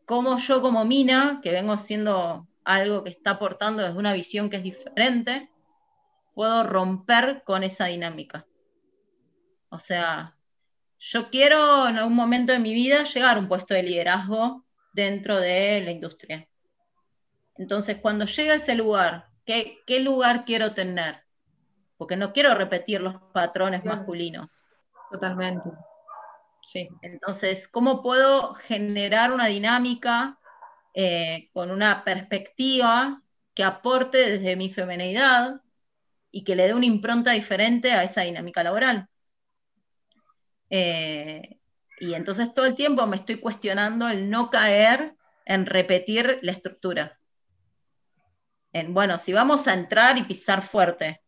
¿cómo 0.06 0.38
yo 0.38 0.62
como 0.62 0.84
mina, 0.84 1.40
que 1.42 1.52
vengo 1.52 1.72
haciendo 1.72 2.48
algo 2.64 3.04
que 3.04 3.10
está 3.10 3.32
aportando 3.32 3.82
desde 3.82 3.98
una 3.98 4.14
visión 4.14 4.48
que 4.48 4.56
es 4.56 4.62
diferente, 4.62 5.50
puedo 6.34 6.64
romper 6.64 7.42
con 7.44 7.62
esa 7.62 7.86
dinámica? 7.86 8.46
O 9.68 9.78
sea, 9.78 10.34
yo 10.98 11.30
quiero 11.30 11.86
en 11.86 11.98
algún 11.98 12.16
momento 12.16 12.52
de 12.52 12.58
mi 12.58 12.72
vida 12.72 13.04
llegar 13.04 13.36
a 13.36 13.40
un 13.40 13.48
puesto 13.48 13.74
de 13.74 13.82
liderazgo 13.82 14.64
dentro 14.92 15.38
de 15.38 15.82
la 15.82 15.92
industria. 15.92 16.48
Entonces, 17.58 17.98
cuando 17.98 18.24
llegue 18.24 18.52
a 18.52 18.56
ese 18.56 18.74
lugar, 18.74 19.28
¿qué, 19.44 20.00
lugar 20.00 20.44
quiero 20.44 20.74
tener? 20.74 21.24
Porque 21.96 22.16
no 22.16 22.32
quiero 22.32 22.54
repetir 22.54 23.00
los 23.00 23.16
patrones 23.32 23.84
masculinos. 23.84 24.64
Totalmente. 25.10 25.70
Sí. 26.62 26.88
Entonces, 27.02 27.66
¿cómo 27.66 28.02
puedo 28.02 28.54
generar 28.54 29.32
una 29.32 29.46
dinámica 29.46 30.38
eh, 30.94 31.50
con 31.52 31.70
una 31.70 32.04
perspectiva 32.04 33.22
que 33.54 33.64
aporte 33.64 34.18
desde 34.18 34.54
mi 34.54 34.72
femenidad 34.72 35.60
y 36.30 36.44
que 36.44 36.54
le 36.54 36.66
dé 36.66 36.74
una 36.74 36.86
impronta 36.86 37.32
diferente 37.32 37.92
a 37.92 38.04
esa 38.04 38.22
dinámica 38.22 38.62
laboral? 38.62 39.08
Eh, 40.70 41.58
y 42.00 42.14
entonces 42.14 42.54
todo 42.54 42.66
el 42.66 42.76
tiempo 42.76 43.04
me 43.06 43.16
estoy 43.16 43.40
cuestionando 43.40 44.08
el 44.08 44.30
no 44.30 44.50
caer 44.50 45.16
en 45.44 45.66
repetir 45.66 46.38
la 46.42 46.52
estructura. 46.52 47.17
En, 48.78 48.94
bueno, 48.94 49.18
si 49.18 49.32
vamos 49.32 49.68
a 49.68 49.74
entrar 49.74 50.18
y 50.18 50.24
pisar 50.24 50.62
fuerte, 50.62 51.20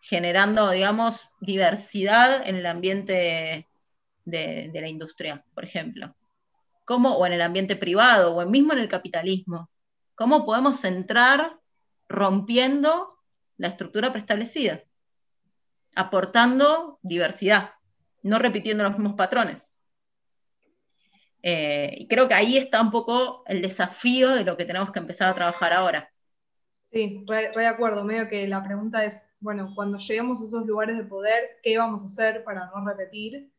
generando, 0.00 0.70
digamos, 0.70 1.28
diversidad 1.40 2.46
en 2.46 2.56
el 2.56 2.66
ambiente 2.66 3.68
de, 4.24 4.70
la 4.72 4.88
industria, 4.88 5.44
por 5.54 5.64
ejemplo, 5.64 6.14
¿cómo, 6.84 7.16
o 7.16 7.26
en 7.26 7.32
el 7.32 7.42
ambiente 7.42 7.76
privado, 7.76 8.36
o 8.36 8.46
mismo 8.46 8.72
en 8.72 8.80
el 8.80 8.88
capitalismo, 8.88 9.70
¿cómo 10.14 10.44
podemos 10.44 10.84
entrar 10.84 11.58
rompiendo 12.08 13.18
la 13.56 13.68
estructura 13.68 14.12
preestablecida? 14.12 14.82
Aportando 15.94 16.98
diversidad 17.02 17.76
no 18.26 18.38
repitiendo 18.40 18.82
los 18.82 18.92
mismos 18.94 19.14
patrones. 19.14 19.72
Eh, 21.42 21.94
y 21.96 22.08
creo 22.08 22.26
que 22.26 22.34
ahí 22.34 22.56
está 22.56 22.80
un 22.80 22.90
poco 22.90 23.44
el 23.46 23.62
desafío 23.62 24.30
de 24.34 24.44
lo 24.44 24.56
que 24.56 24.64
tenemos 24.64 24.90
que 24.90 24.98
empezar 24.98 25.28
a 25.28 25.34
trabajar 25.34 25.72
ahora. 25.72 26.10
Sí, 26.96 27.22
re, 27.26 27.52
de 27.54 27.66
acuerdo, 27.66 28.04
medio 28.04 28.26
que 28.26 28.48
la 28.48 28.64
pregunta 28.64 29.04
es, 29.04 29.26
bueno, 29.40 29.70
cuando 29.74 29.98
lleguemos 29.98 30.40
a 30.40 30.46
esos 30.46 30.64
lugares 30.64 30.96
de 30.96 31.04
poder, 31.04 31.58
¿qué 31.62 31.76
vamos 31.76 32.00
a 32.00 32.06
hacer 32.06 32.42
para 32.42 32.70
no 32.74 32.86
repetir? 32.86 33.52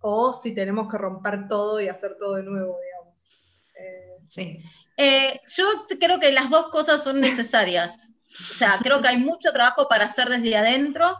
O 0.00 0.32
si 0.32 0.54
tenemos 0.54 0.88
que 0.88 0.96
romper 0.96 1.48
todo 1.48 1.80
y 1.80 1.88
hacer 1.88 2.16
todo 2.16 2.36
de 2.36 2.44
nuevo, 2.44 2.78
digamos. 2.80 3.28
Eh, 3.74 4.18
sí. 4.28 4.62
Eh, 4.96 5.40
yo 5.48 5.64
creo 5.98 6.20
que 6.20 6.30
las 6.30 6.48
dos 6.48 6.68
cosas 6.68 7.02
son 7.02 7.20
necesarias. 7.20 8.10
O 8.52 8.54
sea, 8.54 8.78
creo 8.80 9.02
que 9.02 9.08
hay 9.08 9.18
mucho 9.18 9.52
trabajo 9.52 9.88
para 9.88 10.04
hacer 10.04 10.28
desde 10.28 10.56
adentro 10.56 11.16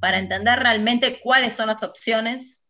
para 0.00 0.18
entender 0.18 0.58
realmente 0.58 1.20
cuáles 1.20 1.54
son 1.54 1.66
las 1.66 1.82
opciones. 1.82 2.62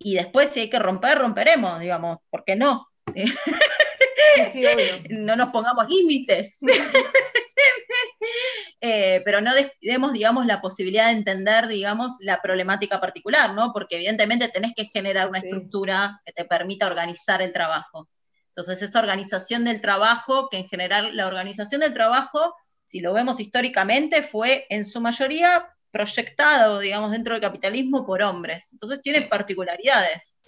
Y 0.00 0.16
después, 0.16 0.50
si 0.50 0.58
hay 0.58 0.70
que 0.70 0.80
romper, 0.80 1.18
romperemos, 1.18 1.78
digamos, 1.78 2.18
¿por 2.30 2.42
qué 2.42 2.56
no? 2.56 2.88
no 5.10 5.36
nos 5.36 5.48
pongamos 5.50 5.88
límites. 5.88 6.58
Eh, 8.80 9.22
pero 9.24 9.40
no 9.40 9.52
demos, 9.80 10.12
digamos, 10.12 10.44
la 10.46 10.60
posibilidad 10.60 11.06
de 11.06 11.12
entender, 11.12 11.66
digamos, 11.66 12.16
la 12.20 12.42
problemática 12.42 13.00
particular, 13.00 13.54
¿no? 13.54 13.72
Porque 13.72 13.96
evidentemente 13.96 14.48
tenés 14.48 14.74
que 14.76 14.86
generar 14.86 15.28
una 15.28 15.38
estructura 15.38 16.20
que 16.24 16.32
te 16.32 16.44
permita 16.44 16.86
organizar 16.86 17.40
el 17.40 17.52
trabajo. 17.52 18.08
Entonces, 18.50 18.82
esa 18.82 19.00
organización 19.00 19.64
del 19.64 19.80
trabajo, 19.80 20.48
que 20.50 20.58
en 20.58 20.68
general 20.68 21.16
la 21.16 21.26
organización 21.26 21.80
del 21.80 21.94
trabajo, 21.94 22.54
si 22.84 23.00
lo 23.00 23.12
vemos 23.12 23.40
históricamente, 23.40 24.22
fue 24.22 24.66
en 24.68 24.84
su 24.84 25.00
mayoría 25.00 25.68
proyectado, 25.90 26.78
digamos, 26.80 27.10
dentro 27.10 27.34
del 27.34 27.42
capitalismo 27.42 28.04
por 28.04 28.22
hombres. 28.22 28.68
Entonces 28.72 29.00
tiene 29.00 29.22
particularidades. 29.22 30.38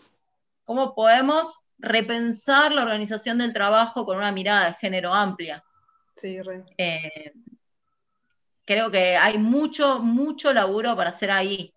¿Cómo 0.65 0.95
podemos 0.95 1.49
repensar 1.79 2.73
la 2.73 2.83
organización 2.83 3.39
del 3.39 3.53
trabajo 3.53 4.05
con 4.05 4.17
una 4.17 4.33
mirada 4.33 4.67
de 4.67 4.75
género 4.75 5.13
amplia? 5.13 5.65
Sí, 6.17 6.39
eh, 6.77 7.33
creo 8.65 8.91
que 8.91 9.17
hay 9.17 9.39
mucho, 9.39 10.01
mucho 10.01 10.53
laburo 10.53 10.97
para 10.97 11.11
hacer 11.11 11.31
ahí. 11.31 11.73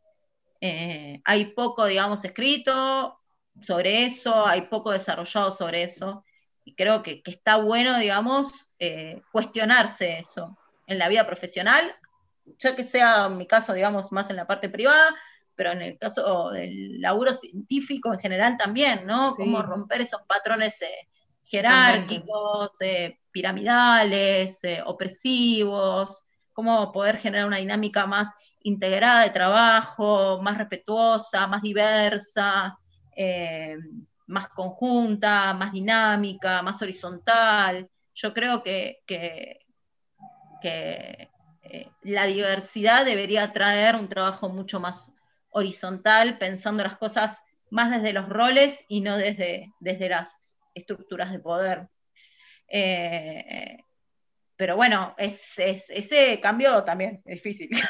Eh, 0.60 1.22
hay 1.24 1.46
poco, 1.46 1.86
digamos, 1.86 2.24
escrito 2.24 3.20
sobre 3.62 4.06
eso, 4.06 4.46
hay 4.46 4.62
poco 4.64 4.92
desarrollado 4.92 5.52
sobre 5.52 5.84
eso. 5.84 6.24
Y 6.64 6.76
creo 6.76 7.04
que, 7.04 7.22
está 7.26 7.58
bueno, 7.58 7.98
digamos, 7.98 8.74
eh, 8.80 9.22
cuestionarse 9.32 10.20
eso 10.20 10.58
en 10.88 11.00
la 11.00 11.10
vida 11.10 11.26
profesional 11.26 11.96
ya 12.58 12.76
que 12.76 12.84
sea 12.84 13.28
en 13.28 13.38
mi 13.38 13.48
caso, 13.48 13.74
digamos, 13.74 14.12
más 14.12 14.30
en 14.30 14.36
la 14.36 14.48
parte 14.48 14.70
privada, 14.70 15.16
pero 15.62 15.74
en 15.74 15.84
el 15.84 16.00
caso 16.00 16.50
del 16.50 17.00
laburo 17.00 17.36
científico 17.36 18.12
en 18.12 18.20
general 18.20 18.58
también, 18.58 19.06
¿no? 19.06 19.36
Cómo 19.36 19.62
romper 19.62 20.02
esos 20.02 20.24
patrones 20.24 20.82
eh, 20.82 21.08
jerárquicos, 21.44 22.82
eh, 22.82 23.20
piramidales, 23.30 24.60
opresivos, 24.88 26.24
cómo 26.52 26.92
poder 26.92 27.20
generar 27.20 27.46
una 27.46 27.58
dinámica 27.58 28.08
más 28.08 28.34
integrada 28.62 29.22
de 29.22 29.30
trabajo, 29.30 30.42
más 30.42 30.58
respetuosa, 30.58 31.46
más 31.46 31.62
diversa, 31.62 32.76
más 34.26 34.50
conjunta, 34.50 35.54
más 35.54 35.74
dinámica, 35.74 36.64
más 36.64 36.82
horizontal. 36.82 37.88
Yo 38.16 38.34
creo 38.34 38.64
que, 38.64 39.04
que, 39.06 39.60
la 42.02 42.26
diversidad 42.26 43.06
debería 43.06 43.54
traer 43.54 43.96
un 43.96 44.10
trabajo 44.10 44.50
mucho 44.50 44.80
más 44.80 45.11
horizontal, 45.52 46.38
pensando 46.38 46.84
las 46.84 46.98
cosas 46.98 47.44
más 47.70 47.92
desde 47.92 48.14
los 48.14 48.28
roles 48.28 48.84
y 48.88 49.02
no 49.02 49.18
desde, 49.18 49.72
desde 49.80 50.10
las 50.10 50.54
estructuras 50.74 51.32
de 51.32 51.40
poder. 51.40 51.88
Eh, 52.68 53.78
pero 54.62 54.76
bueno, 54.76 55.16
es, 55.18 55.58
ese 55.58 56.40
cambio 56.40 56.84
también 56.84 57.20
es 57.26 57.42
difícil. 57.42 57.68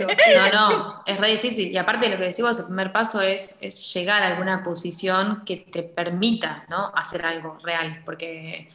No, 0.00 0.50
no, 0.52 1.02
es 1.04 1.18
re 1.18 1.32
difícil. 1.32 1.70
Y 1.70 1.76
aparte 1.76 2.06
de 2.06 2.12
lo 2.12 2.18
que 2.18 2.24
decimos, 2.24 2.58
el 2.58 2.66
primer 2.66 2.90
paso 2.90 3.20
es, 3.20 3.58
llegar 3.92 4.22
a 4.22 4.28
alguna 4.28 4.62
posición 4.62 5.42
que 5.44 5.58
te 5.58 5.82
permita 5.82 6.64
¿no? 6.70 6.90
hacer 6.94 7.26
algo 7.26 7.58
real. 7.62 8.00
Porque 8.06 8.70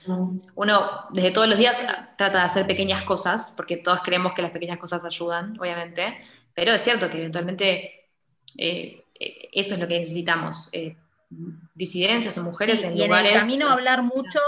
uno 0.54 1.08
desde 1.14 1.32
todos 1.32 1.48
los 1.48 1.58
días 1.58 1.84
trata 2.16 2.38
de 2.38 2.44
hacer 2.44 2.68
pequeñas 2.68 3.02
cosas, 3.02 3.56
porque 3.58 3.78
todos 3.78 4.02
creemos 4.04 4.34
que 4.34 4.44
las 4.44 4.52
pequeñas 4.52 4.78
cosas 4.78 5.04
ayudan, 5.04 5.60
obviamente. 5.60 6.20
Pero 6.54 6.74
es 6.74 6.82
cierto 6.84 7.10
que 7.10 7.18
eventualmente 7.18 8.05
eh, 8.58 9.04
eh, 9.20 9.50
eso 9.54 9.76
es 9.76 9.80
lo 9.80 9.88
que 9.88 10.00
necesitamos. 10.00 10.70
Eh, 10.72 10.96
disidencias 11.74 12.38
o 12.38 12.44
mujeres 12.44 12.84
en 12.84 12.98
y 12.98 13.04
lugares. 13.04 13.32
En 13.32 13.36
el 13.36 13.42
camino 13.42 13.70
hablar 13.70 14.04
mucho 14.04 14.40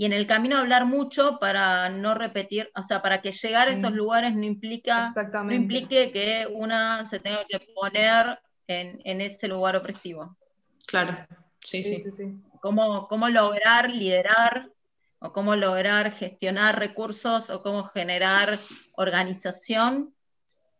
y 0.00 0.06
en 0.06 0.14
el 0.14 0.26
camino 0.26 0.56
hablar 0.56 0.86
mucho 0.86 1.38
para 1.38 1.90
no 1.90 2.14
repetir, 2.14 2.70
o 2.74 2.82
sea, 2.82 3.02
para 3.02 3.20
que 3.20 3.32
llegar 3.32 3.68
a 3.68 3.72
esos 3.72 3.92
lugares 3.92 4.34
no 4.34 4.44
implica, 4.44 5.12
no 5.44 5.52
implique 5.52 6.10
que 6.10 6.48
una 6.50 7.04
se 7.04 7.20
tenga 7.20 7.44
que 7.46 7.60
poner 7.74 8.40
en, 8.66 9.20
ese 9.20 9.46
lugar 9.46 9.76
opresivo. 9.76 10.38
Claro, 10.86 11.26
sí, 11.58 11.84
sí. 11.84 11.98
sí, 12.16 12.40
Cómo, 12.62 13.08
cómo, 13.08 13.28
lograr 13.28 13.90
liderar 13.90 14.70
o 15.18 15.34
cómo 15.34 15.54
lograr 15.54 16.12
gestionar 16.12 16.78
recursos 16.78 17.50
o 17.50 17.62
cómo 17.62 17.84
generar 17.84 18.58
organización 18.92 20.14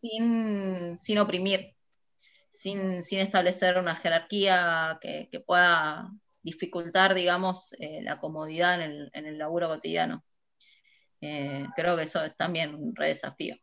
sin, 0.00 1.18
oprimir, 1.18 1.74
sin, 2.48 3.00
establecer 3.10 3.78
una 3.78 3.96
jerarquía 3.96 4.98
que, 5.00 5.28
que 5.30 5.40
pueda 5.40 6.10
dificultar, 6.42 7.14
digamos, 7.14 7.74
eh, 7.78 8.00
la 8.02 8.18
comodidad 8.18 8.80
en 8.80 9.26
el, 9.26 9.38
laburo 9.38 9.68
cotidiano. 9.68 10.24
Eh, 11.20 11.66
creo 11.76 11.96
que 11.96 12.04
eso 12.04 12.24
es 12.24 12.36
también 12.36 12.74
un 12.74 12.94
re 12.94 13.08
desafío. 13.08 13.56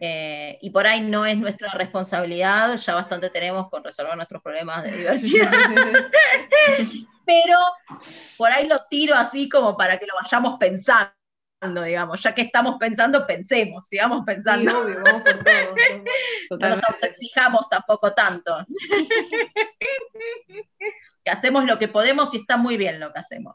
Eh, 0.00 0.58
y 0.60 0.70
por 0.70 0.86
ahí 0.86 1.00
no 1.00 1.26
es 1.26 1.36
nuestra 1.36 1.70
responsabilidad, 1.72 2.76
ya 2.76 2.94
bastante 2.94 3.30
tenemos 3.30 3.68
con 3.70 3.82
resolver 3.82 4.14
nuestros 4.14 4.42
problemas 4.42 4.84
de 4.84 4.92
diversidad. 4.92 5.50
Pero 7.26 7.58
por 8.36 8.52
ahí 8.52 8.68
lo 8.68 8.84
tiro 8.88 9.14
así 9.14 9.48
como 9.48 9.76
para 9.76 9.98
que 9.98 10.06
lo 10.06 10.14
vayamos 10.22 10.58
pensando, 10.58 11.12
digamos, 11.72 12.22
ya 12.22 12.34
que 12.34 12.42
estamos 12.42 12.76
pensando, 12.78 13.26
pensemos, 13.26 13.86
sigamos 13.88 14.24
pensando. 14.24 14.82
obvio, 14.82 15.02
vamos 15.02 15.22
por 15.22 15.44
todo. 15.44 15.74
No 16.50 16.68
nos 16.68 16.88
autoexijamos 16.88 17.68
tampoco 17.68 18.12
tanto. 18.12 18.64
que 21.24 21.30
hacemos 21.30 21.64
lo 21.64 21.78
que 21.78 21.88
podemos 21.88 22.32
y 22.34 22.38
está 22.38 22.56
muy 22.56 22.76
bien 22.76 23.00
lo 23.00 23.12
que 23.12 23.18
hacemos. 23.18 23.54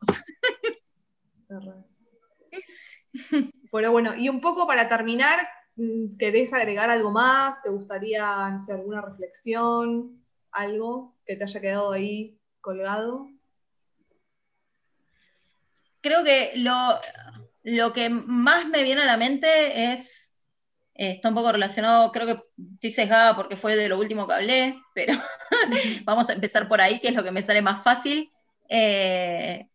Bueno, 3.71 3.91
bueno, 3.91 4.15
y 4.15 4.29
un 4.29 4.41
poco 4.41 4.65
para 4.65 4.89
terminar, 4.89 5.47
¿querés 6.17 6.53
agregar 6.53 6.89
algo 6.89 7.11
más? 7.11 7.61
¿Te 7.61 7.69
gustaría 7.69 8.47
hacer 8.47 8.75
alguna 8.75 9.01
reflexión? 9.01 10.23
¿Algo 10.51 11.15
que 11.25 11.35
te 11.35 11.43
haya 11.43 11.61
quedado 11.61 11.91
ahí 11.91 12.39
colgado? 12.61 13.29
Creo 16.01 16.23
que 16.23 16.53
lo, 16.55 16.99
lo 17.69 17.93
que 17.93 18.09
más 18.09 18.67
me 18.67 18.83
viene 18.83 19.01
a 19.01 19.05
la 19.05 19.17
mente 19.17 19.93
es, 19.93 20.31
eh, 20.95 21.11
está 21.11 21.29
un 21.29 21.35
poco 21.35 21.51
relacionado, 21.51 22.11
creo 22.11 22.25
que 22.27 22.43
estoy 22.73 22.89
sesgada 22.91 23.35
porque 23.35 23.57
fue 23.57 23.75
de 23.75 23.89
lo 23.89 23.99
último 23.99 24.27
que 24.27 24.33
hablé, 24.33 24.81
pero 24.93 25.13
vamos 26.03 26.29
a 26.29 26.33
empezar 26.33 26.67
por 26.67 26.81
ahí, 26.81 26.99
que 26.99 27.09
es 27.09 27.15
lo 27.15 27.23
que 27.23 27.31
me 27.31 27.43
sale 27.43 27.61
más 27.61 27.83
fácil. 27.83 28.31
Eh, 28.69 29.67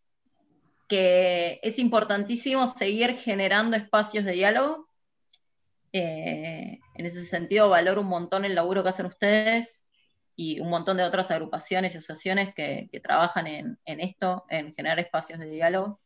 que 0.87 1.59
es 1.63 1.79
importantísimo 1.79 2.67
seguir 2.67 3.15
generando 3.15 3.75
espacios 3.75 4.23
de 4.23 4.33
diálogo. 4.33 4.87
Eh, 5.91 6.79
en 6.93 7.05
ese 7.05 7.23
sentido, 7.23 7.69
valoro 7.69 8.01
un 8.01 8.07
montón 8.07 8.45
el 8.45 8.53
laburo 8.55 8.83
que 8.83 8.89
hacen 8.89 9.07
ustedes 9.07 9.85
y 10.35 10.59
un 10.59 10.69
montón 10.69 10.97
de 10.97 11.03
otras 11.03 11.31
agrupaciones 11.31 11.95
y 11.95 11.97
asociaciones 11.97 12.53
que, 12.53 12.89
trabajan 13.01 13.47
en, 13.47 13.79
esto, 13.85 14.45
en 14.49 14.75
generar 14.75 14.99
espacios 14.99 15.39
de 15.39 15.49
diálogo 15.49 15.99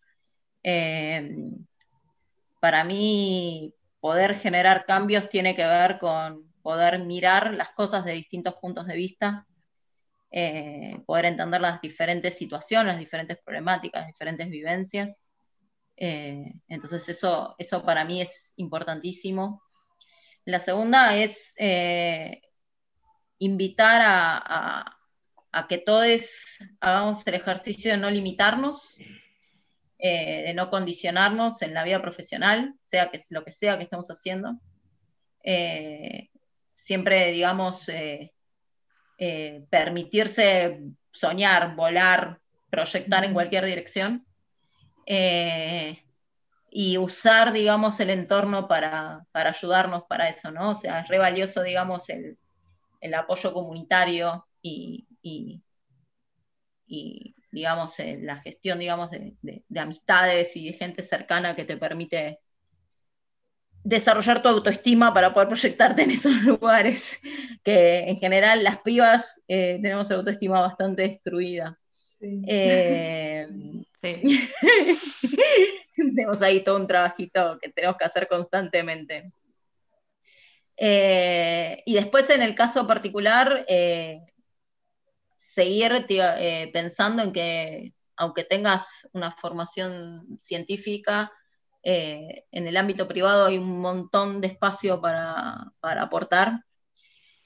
para 2.59 2.83
mí 2.83 3.73
poder 3.99 4.35
generar 4.35 4.85
cambios 4.85 5.29
tiene 5.29 5.55
que 5.55 5.65
ver 5.65 5.99
con 5.99 6.51
poder 6.61 6.99
mirar 6.99 7.53
las 7.53 7.71
cosas 7.71 8.05
de 8.05 8.13
distintos 8.13 8.55
puntos 8.55 8.85
de 8.87 8.95
vista, 8.95 9.47
eh, 10.31 11.01
poder 11.05 11.25
entender 11.25 11.61
las 11.61 11.81
diferentes 11.81 12.37
situaciones, 12.37 12.93
las 12.93 12.99
diferentes 12.99 13.37
problemáticas, 13.43 14.01
las 14.01 14.07
diferentes 14.07 14.49
vivencias. 14.49 15.25
Eh, 15.97 16.53
entonces 16.67 17.09
eso, 17.09 17.55
eso 17.57 17.83
para 17.83 18.05
mí 18.05 18.21
es 18.21 18.53
importantísimo. 18.57 19.63
La 20.45 20.59
segunda 20.59 21.15
es 21.17 21.53
eh, 21.57 22.41
invitar 23.39 24.01
a, 24.03 24.97
a 25.51 25.67
que 25.67 25.77
todos 25.77 26.57
hagamos 26.79 27.25
el 27.25 27.33
ejercicio 27.33 27.91
de 27.91 27.97
no 27.97 28.09
limitarnos, 28.09 28.97
eh, 30.01 30.43
de 30.47 30.53
no 30.53 30.69
condicionarnos 30.69 31.61
en 31.61 31.73
la 31.73 31.83
vida 31.83 32.01
profesional, 32.01 32.73
sea 32.79 33.11
que 33.11 33.21
lo 33.31 33.43
que 33.43 33.51
sea 33.51 33.77
que 33.77 33.83
estemos 33.83 34.07
haciendo. 34.07 34.57
Eh, 35.43 36.29
siempre, 36.71 37.33
digamos, 37.33 37.89
eh, 37.89 38.31
permitirse 39.69 40.79
soñar, 41.11 41.75
volar, 41.75 42.39
proyectar 42.69 43.25
en 43.25 43.33
cualquier 43.33 43.65
dirección. 43.65 44.25
y 46.71 46.97
usar, 46.97 47.51
digamos, 47.51 47.99
el 47.99 48.11
entorno 48.11 48.67
para, 48.67 49.25
ayudarnos 49.33 50.03
para 50.03 50.29
eso, 50.29 50.51
¿no? 50.51 50.71
O 50.71 50.75
sea, 50.75 51.01
es 51.01 51.07
re 51.09 51.17
valioso, 51.17 51.63
digamos, 51.63 52.07
el, 52.09 52.37
apoyo 53.13 53.51
comunitario 53.53 54.47
y, 54.61 55.07
digamos, 57.51 57.95
la 57.97 58.37
gestión, 58.37 58.79
digamos, 58.79 59.09
de, 59.11 59.63
amistades 59.77 60.55
y 60.55 60.67
de 60.67 60.73
gente 60.73 61.03
cercana 61.03 61.55
que 61.55 61.65
te 61.65 61.77
permite 61.77 62.39
desarrollar 63.83 64.41
tu 64.41 64.49
autoestima 64.49 65.13
para 65.13 65.33
poder 65.33 65.47
proyectarte 65.47 66.03
en 66.03 66.11
esos 66.11 66.33
lugares, 66.43 67.19
que 67.63 68.09
en 68.09 68.17
general 68.17 68.63
las 68.63 68.79
pibas 68.81 69.41
eh, 69.47 69.79
tenemos 69.81 70.09
la 70.09 70.17
autoestima 70.17 70.61
bastante 70.61 71.03
destruida. 71.03 71.77
Eh, 72.21 73.47
tenemos 75.95 76.41
ahí 76.41 76.61
todo 76.61 76.75
un 76.75 76.87
trabajito 76.87 77.57
que 77.61 77.69
tenemos 77.69 77.97
que 77.97 78.05
hacer 78.05 78.27
constantemente. 78.27 79.31
Eh, 80.81 81.83
y 81.85 81.93
después 81.95 82.29
en 82.29 82.41
el 82.41 82.55
caso 82.55 82.87
particular, 82.87 83.65
seguir 85.59 86.05
eh, 86.09 86.69
pensando 86.71 87.21
en 87.21 87.33
que 87.33 87.93
aunque 88.15 88.45
tengas 88.45 88.87
una 89.11 89.31
formación 89.31 90.39
científica, 90.39 91.31
eh, 91.83 92.45
en 92.51 92.67
el 92.67 92.77
ámbito 92.77 93.07
privado 93.09 93.45
hay 93.45 93.57
un 93.57 93.81
montón 93.81 94.39
de 94.39 94.47
espacio 94.47 95.01
para, 95.01 95.73
aportar, 95.81 96.63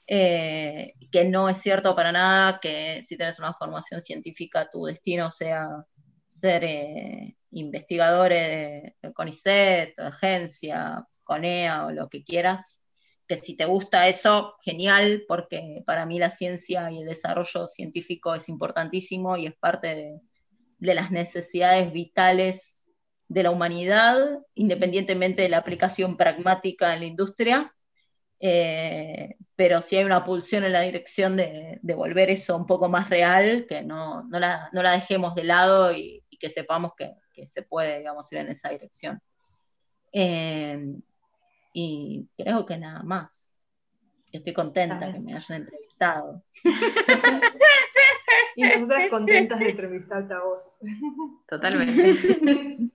eh, 0.06 0.94
que 1.10 1.24
no 1.24 1.48
es 1.48 1.58
cierto 1.58 1.96
para 1.96 2.12
nada 2.12 2.60
que 2.60 3.02
si 3.04 3.16
tienes 3.16 3.38
una 3.40 3.54
formación 3.54 4.00
científica 4.02 4.70
tu 4.70 4.84
destino 4.84 5.30
sea 5.30 5.68
ser 6.26 6.62
investigador 7.50 8.30
de 8.30 8.94
CONICET, 9.14 9.98
agencia, 9.98 11.04
CONEA 11.24 11.86
o 11.86 11.90
lo 11.90 12.08
que 12.08 12.22
quieras 12.22 12.83
que 13.26 13.36
si 13.36 13.56
te 13.56 13.64
gusta 13.64 14.08
eso, 14.08 14.56
genial, 14.62 15.24
porque 15.26 15.82
para 15.86 16.06
mí 16.06 16.18
la 16.18 16.30
ciencia 16.30 16.90
y 16.90 17.00
el 17.00 17.06
desarrollo 17.06 17.66
científico 17.66 18.34
es 18.34 18.48
importantísimo 18.48 19.36
y 19.36 19.46
es 19.46 19.54
parte 19.56 19.88
de, 19.88 20.20
las 20.94 21.10
necesidades 21.10 21.92
vitales 21.92 22.86
de 23.28 23.42
la 23.42 23.50
humanidad, 23.50 24.18
independientemente 24.54 25.40
de 25.40 25.48
la 25.48 25.56
aplicación 25.58 26.16
pragmática 26.18 26.92
en 26.92 27.00
la 27.00 27.06
industria. 27.06 27.74
Eh, 28.38 29.36
pero 29.56 29.80
sí 29.80 29.96
hay 29.96 30.04
una 30.04 30.24
pulsión 30.24 30.64
en 30.64 30.72
la 30.72 30.82
dirección 30.82 31.36
de, 31.36 31.80
volver 31.82 32.28
eso 32.28 32.54
un 32.54 32.66
poco 32.66 32.90
más 32.90 33.08
real, 33.08 33.64
que 33.66 33.82
no, 33.82 34.28
la, 34.30 34.70
dejemos 34.72 35.34
de 35.34 35.44
lado 35.44 35.92
y, 35.92 36.22
que 36.38 36.50
sepamos 36.50 36.92
que, 36.98 37.14
se 37.46 37.62
puede, 37.62 37.98
digamos, 37.98 38.30
ir 38.30 38.38
en 38.38 38.48
esa 38.48 38.68
dirección. 38.68 39.18
Eh, 40.12 40.78
y 41.74 42.26
creo 42.38 42.64
que 42.64 42.78
nada 42.78 43.02
más. 43.02 43.50
Estoy 44.32 44.54
contenta 44.54 45.12
que 45.12 45.20
me 45.20 45.34
hayan 45.34 45.62
entrevistado. 45.62 46.42
y 48.56 48.62
nosotras 48.62 49.10
contentas 49.10 49.58
de 49.58 49.70
entrevistarte 49.70 50.34
a 50.34 50.40
vos. 50.40 50.76
Totalmente. 51.48 52.78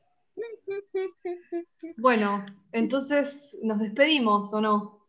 bueno, 1.97 2.45
entonces 2.71 3.57
nos 3.61 3.79
despedimos 3.79 4.53
o 4.53 4.61
no? 4.61 5.03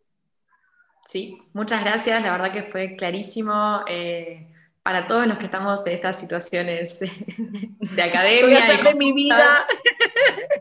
Sí, 1.05 1.39
muchas 1.53 1.83
gracias, 1.83 2.23
la 2.23 2.33
verdad 2.33 2.53
que 2.53 2.65
fue 2.65 2.97
clarísimo. 2.97 3.83
Eh, 3.89 4.53
para 4.83 5.07
todos 5.07 5.27
los 5.27 5.39
que 5.39 5.45
estamos 5.45 5.87
en 5.87 5.95
estas 5.95 6.19
situaciones 6.19 7.01
de 7.79 8.03
academia. 8.03 8.81
y 8.81 8.83
de 8.83 8.95
mi 8.95 9.13
vida. 9.13 9.67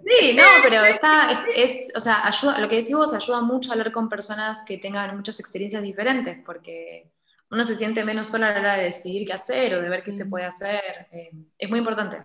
Sí, 0.10 0.34
no, 0.34 0.44
pero 0.64 0.84
está, 0.86 1.46
es, 1.56 1.92
o 1.96 2.00
sea, 2.00 2.26
ayuda, 2.26 2.58
lo 2.58 2.68
que 2.68 2.78
decís 2.78 2.96
vos 2.96 3.14
ayuda 3.14 3.42
mucho 3.42 3.70
a 3.70 3.74
hablar 3.74 3.92
con 3.92 4.10
personas 4.10 4.64
que 4.66 4.80
tengan 4.80 5.16
muchas 5.16 5.40
experiencias 5.40 5.84
diferentes, 5.84 6.40
porque 6.44 7.12
uno 7.52 7.64
se 7.64 7.76
siente 7.76 8.04
menos 8.04 8.28
sola 8.28 8.48
a 8.48 8.54
la 8.54 8.60
hora 8.60 8.78
de 8.78 8.86
decidir 8.86 9.28
qué 9.28 9.34
hacer 9.34 9.76
o 9.76 9.82
de 9.82 9.88
ver 9.88 10.02
qué 10.02 10.12
se 10.12 10.26
puede 10.26 10.46
hacer. 10.46 11.08
Eh, 11.12 11.30
es 11.58 11.70
muy 11.70 11.78
importante 11.78 12.24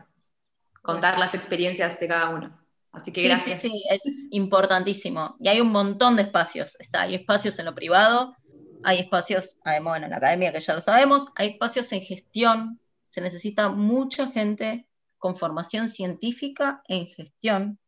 contar 0.80 1.18
las 1.18 1.34
experiencias 1.34 2.00
de 2.00 2.08
cada 2.08 2.30
uno. 2.30 2.58
Así 2.90 3.12
que 3.12 3.24
gracias. 3.24 3.60
Sí, 3.60 3.68
sí, 3.68 3.84
es 3.90 4.02
importantísimo. 4.30 5.36
Y 5.38 5.48
hay 5.48 5.60
un 5.60 5.70
montón 5.70 6.16
de 6.16 6.22
espacios. 6.22 6.76
Está, 6.78 7.02
hay 7.02 7.16
espacios 7.16 7.58
en 7.58 7.66
lo 7.66 7.74
privado, 7.74 8.34
hay 8.82 9.00
espacios, 9.00 9.58
además 9.62 10.02
en 10.02 10.10
la 10.10 10.16
academia 10.16 10.52
que 10.52 10.60
ya 10.60 10.74
lo 10.74 10.80
sabemos, 10.80 11.26
hay 11.34 11.48
espacios 11.48 11.92
en 11.92 12.00
gestión. 12.00 12.80
Se 13.10 13.20
necesita 13.20 13.68
mucha 13.68 14.28
gente 14.28 14.86
con 15.24 15.36
formación 15.36 15.88
científica 15.88 16.82
en 16.86 17.06
gestión. 17.06 17.78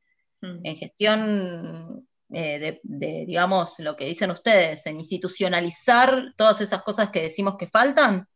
Mm. 0.40 0.60
En 0.64 0.76
gestión 0.76 2.08
eh, 2.30 2.80
de, 2.82 3.24
digamos, 3.26 3.78
lo 3.78 3.94
que 3.94 4.06
dicen 4.06 4.30
ustedes, 4.30 4.86
en 4.86 4.96
institucionalizar 4.96 6.32
todas 6.34 6.62
esas 6.62 6.82
cosas 6.82 7.10
que 7.10 7.20
decimos 7.20 7.56
que 7.58 7.68
faltan. 7.68 8.26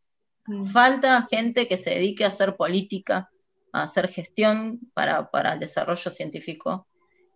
Mm. 0.45 0.67
Falta 0.67 1.27
gente 1.31 1.67
que 1.67 1.79
se 1.79 1.89
dedique 1.89 2.27
a 2.27 2.29
hacer 2.29 2.57
política, 2.57 3.31
a 3.73 3.85
hacer 3.85 4.09
gestión 4.09 4.81
para, 4.93 5.31
el 5.55 5.61
desarrollo 5.61 6.11
científico 6.11 6.87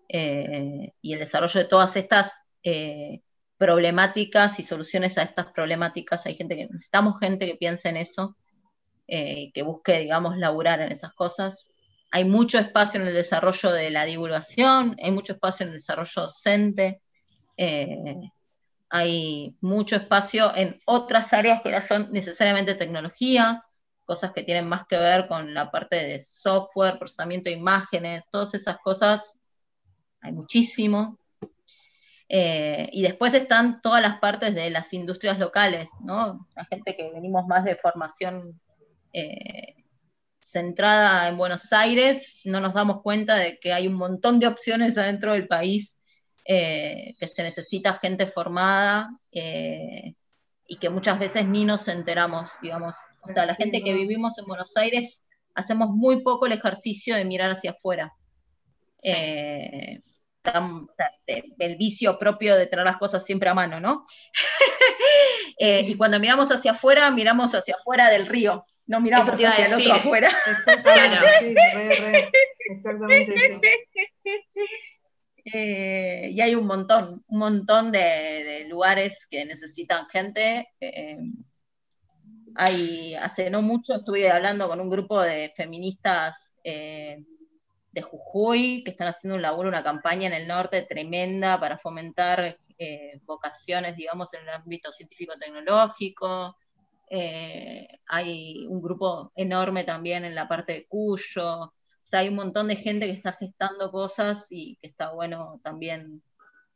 eh, 0.06 0.92
y 1.00 1.14
el 1.14 1.18
desarrollo 1.18 1.60
de 1.60 1.66
todas 1.66 1.96
estas 1.96 2.34
eh, 2.62 3.22
problemáticas 3.56 4.60
y 4.60 4.64
soluciones 4.64 5.16
a 5.16 5.22
estas 5.22 5.46
problemáticas. 5.46 6.26
Hay 6.26 6.34
gente 6.34 6.56
que 6.56 6.66
necesitamos 6.66 7.18
gente 7.20 7.46
que 7.46 7.56
piense 7.56 7.88
en 7.88 7.96
eso, 7.96 8.36
eh, 9.06 9.50
que 9.52 9.62
busque, 9.62 9.98
digamos, 10.00 10.36
laburar 10.36 10.80
en 10.80 10.92
esas 10.92 11.12
cosas. 11.14 11.68
Hay 12.10 12.24
mucho 12.24 12.58
espacio 12.58 13.00
en 13.00 13.08
el 13.08 13.14
desarrollo 13.14 13.72
de 13.72 13.90
la 13.90 14.04
divulgación, 14.04 14.96
hay 15.02 15.10
mucho 15.10 15.34
espacio 15.34 15.64
en 15.64 15.70
el 15.70 15.78
desarrollo 15.78 16.22
docente, 16.22 17.00
hay 18.88 19.56
mucho 19.60 19.96
espacio 19.96 20.54
en 20.54 20.80
otras 20.86 21.32
áreas 21.32 21.62
que 21.62 21.70
no 21.70 21.82
son 21.82 22.12
necesariamente 22.12 22.76
tecnología, 22.76 23.64
cosas 24.04 24.32
que 24.32 24.42
tienen 24.42 24.68
más 24.68 24.86
que 24.86 24.96
ver 24.96 25.26
con 25.26 25.54
la 25.54 25.70
parte 25.70 25.96
de 25.96 26.20
software, 26.20 26.98
procesamiento 26.98 27.50
de 27.50 27.56
imágenes, 27.56 28.28
todas 28.30 28.54
esas 28.54 28.78
cosas, 28.78 29.34
hay 30.20 30.32
muchísimo. 30.32 31.18
Eh, 32.28 32.88
y 32.92 33.02
después 33.02 33.34
están 33.34 33.80
todas 33.82 34.00
las 34.00 34.18
partes 34.18 34.54
de 34.54 34.70
las 34.70 34.92
industrias 34.92 35.38
locales, 35.38 35.90
¿no? 36.00 36.46
La 36.56 36.64
gente 36.64 36.96
que 36.96 37.10
venimos 37.10 37.46
más 37.46 37.64
de 37.64 37.76
formación 37.76 38.60
eh, 39.14 39.76
centrada 40.40 41.28
en 41.28 41.38
Buenos 41.38 41.72
Aires, 41.72 42.36
no 42.44 42.60
nos 42.60 42.74
damos 42.74 43.00
cuenta 43.00 43.36
de 43.36 43.58
que 43.58 43.72
hay 43.72 43.86
un 43.86 43.94
montón 43.94 44.38
de 44.38 44.46
opciones 44.46 44.98
adentro 44.98 45.32
del 45.32 45.48
país, 45.48 46.00
eh, 46.44 47.14
que 47.18 47.26
se 47.26 47.42
necesita 47.42 47.94
gente 47.94 48.26
formada 48.26 49.10
y 49.32 50.76
que 50.78 50.90
muchas 50.90 51.18
veces 51.18 51.46
ni 51.46 51.64
nos 51.64 51.88
enteramos, 51.88 52.52
digamos. 52.60 52.94
O 53.22 53.28
sea, 53.28 53.46
la 53.46 53.54
gente 53.54 53.82
que 53.82 53.94
vivimos 53.94 54.36
en 54.38 54.44
Buenos 54.44 54.76
Aires 54.76 55.22
hacemos 55.54 55.90
muy 55.90 56.22
poco 56.22 56.46
el 56.46 56.52
ejercicio 56.52 57.16
de 57.16 57.24
mirar 57.24 57.50
hacia 57.50 57.70
afuera. 57.70 58.12
Eh, 59.02 60.00
el 61.58 61.76
vicio 61.76 62.18
propio 62.18 62.56
de 62.56 62.66
tener 62.66 62.84
las 62.84 62.98
cosas 62.98 63.24
siempre 63.24 63.48
a 63.48 63.54
mano, 63.54 63.80
¿no? 63.80 64.04
Eh, 65.56 65.84
y 65.86 65.96
cuando 65.96 66.18
miramos 66.18 66.50
hacia 66.50 66.72
afuera, 66.72 67.08
miramos 67.12 67.54
hacia 67.54 67.76
afuera 67.76 68.10
del 68.10 68.26
río, 68.26 68.66
no 68.86 69.00
miramos 69.00 69.28
hacia 69.28 69.50
el 69.50 69.74
otro 69.74 69.94
afuera. 69.94 70.30
Exactamente, 70.46 72.30
Exactamente 72.70 73.34
eso. 73.34 73.60
Eh, 75.52 76.30
y 76.32 76.40
hay 76.40 76.54
un 76.54 76.66
montón, 76.66 77.22
un 77.26 77.38
montón 77.38 77.92
de, 77.92 78.64
lugares 78.68 79.26
que 79.30 79.44
necesitan 79.44 80.06
gente. 80.06 80.68
Eh, 80.80 81.18
hay, 82.54 83.14
hace 83.14 83.50
no 83.50 83.60
mucho 83.60 83.94
estuve 83.94 84.30
hablando 84.30 84.68
con 84.68 84.80
un 84.80 84.88
grupo 84.88 85.20
de 85.20 85.52
feministas 85.54 86.50
eh, 86.62 87.22
de 87.92 88.02
Jujuy 88.02 88.82
que 88.84 88.92
están 88.92 89.08
haciendo 89.08 89.36
un 89.36 89.42
laburo, 89.42 89.68
una 89.68 89.82
campaña 89.82 90.28
en 90.28 90.32
el 90.32 90.48
norte 90.48 90.80
tremenda 90.82 91.60
para 91.60 91.76
fomentar 91.76 92.58
vocaciones, 93.24 93.96
digamos, 93.96 94.32
en 94.32 94.42
el 94.42 94.48
ámbito 94.48 94.92
científico-tecnológico. 94.92 96.56
Hay 97.10 98.66
un 98.68 98.82
grupo 98.82 99.32
enorme 99.36 99.84
también 99.84 100.24
en 100.24 100.34
la 100.34 100.48
parte 100.48 100.72
de 100.72 100.86
Cuyo. 100.86 101.62
O 101.62 101.72
sea, 102.06 102.20
hay 102.20 102.28
un 102.28 102.36
montón 102.36 102.68
de 102.68 102.76
gente 102.76 103.06
que 103.06 103.12
está 103.12 103.32
gestando 103.32 103.90
cosas 103.90 104.46
y 104.50 104.76
que 104.76 104.88
está 104.88 105.12
bueno 105.12 105.60
también 105.62 106.22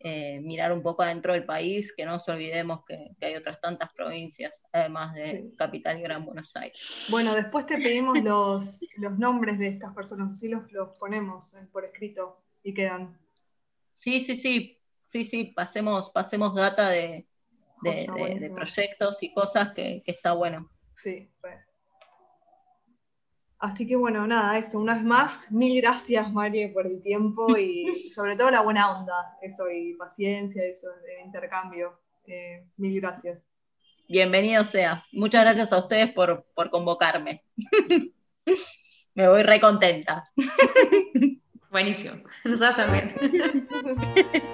eh, 0.01 0.38
mirar 0.41 0.73
un 0.73 0.81
poco 0.81 1.03
adentro 1.03 1.33
del 1.33 1.45
país, 1.45 1.93
que 1.93 2.05
no 2.05 2.12
nos 2.12 2.29
olvidemos 2.29 2.85
que, 2.87 3.17
hay 3.21 3.35
otras 3.35 3.61
tantas 3.61 3.93
provincias, 3.93 4.64
además 4.73 5.12
de 5.14 5.53
Capital 5.57 5.99
y 5.99 6.03
Gran 6.03 6.25
Buenos 6.25 6.55
Aires. 6.55 6.79
Bueno, 7.09 7.35
después 7.35 7.67
te 7.67 7.77
pedimos 7.77 8.17
los, 8.23 8.81
los 8.97 9.19
nombres 9.19 9.59
de 9.59 9.67
estas 9.67 9.93
personas, 9.95 10.37
así 10.37 10.49
los, 10.49 10.71
los 10.71 10.91
ponemos 10.99 11.53
por 11.73 11.85
escrito 11.85 12.41
y 12.62 12.75
quedan. 12.75 13.19
Sí, 13.97 14.21
sí, 14.21 14.37
sí, 14.37 14.79
sí, 15.05 15.25
sí, 15.25 15.45
pasemos, 15.47 16.11
pasemos 16.11 16.55
data 16.55 16.91
de, 16.91 17.28
de, 17.83 18.51
proyectos 18.55 19.23
y 19.23 19.33
cosas 19.33 19.73
que, 19.73 20.03
que 20.05 20.12
está 20.12 20.33
bueno. 20.33 20.71
Sí, 20.97 21.31
bueno. 21.41 21.61
Así 23.59 23.88
que 23.88 23.97
bueno, 23.97 24.25
nada, 24.27 24.57
eso, 24.57 24.79
una 24.79 24.95
vez 24.95 25.03
más, 25.03 25.51
mil 25.51 25.81
gracias 25.81 26.33
María 26.33 26.73
por 26.73 26.87
el 26.87 27.01
tiempo 27.03 27.57
y 27.57 28.09
sobre 28.11 28.37
todo 28.37 28.51
la 28.51 28.62
buena 28.62 28.93
onda, 28.93 29.37
eso 29.43 29.69
y 29.71 29.95
paciencia, 29.95 30.64
eso 30.64 30.88
de 31.05 31.23
intercambio. 31.25 31.99
Eh, 32.27 32.64
mil 32.77 33.01
gracias. 33.01 33.45
Bienvenido 34.09 34.62
sea. 34.62 35.05
Muchas 35.12 35.43
gracias 35.43 35.73
a 35.73 35.79
ustedes 35.79 36.12
por, 36.12 36.47
por 36.55 36.71
convocarme. 36.71 37.43
Me 39.14 39.29
voy 39.29 39.43
re 39.43 39.61
contenta. 39.61 40.31
Buenísimo. 41.71 42.23
Nosotros 42.45 42.77
también. 42.77 44.49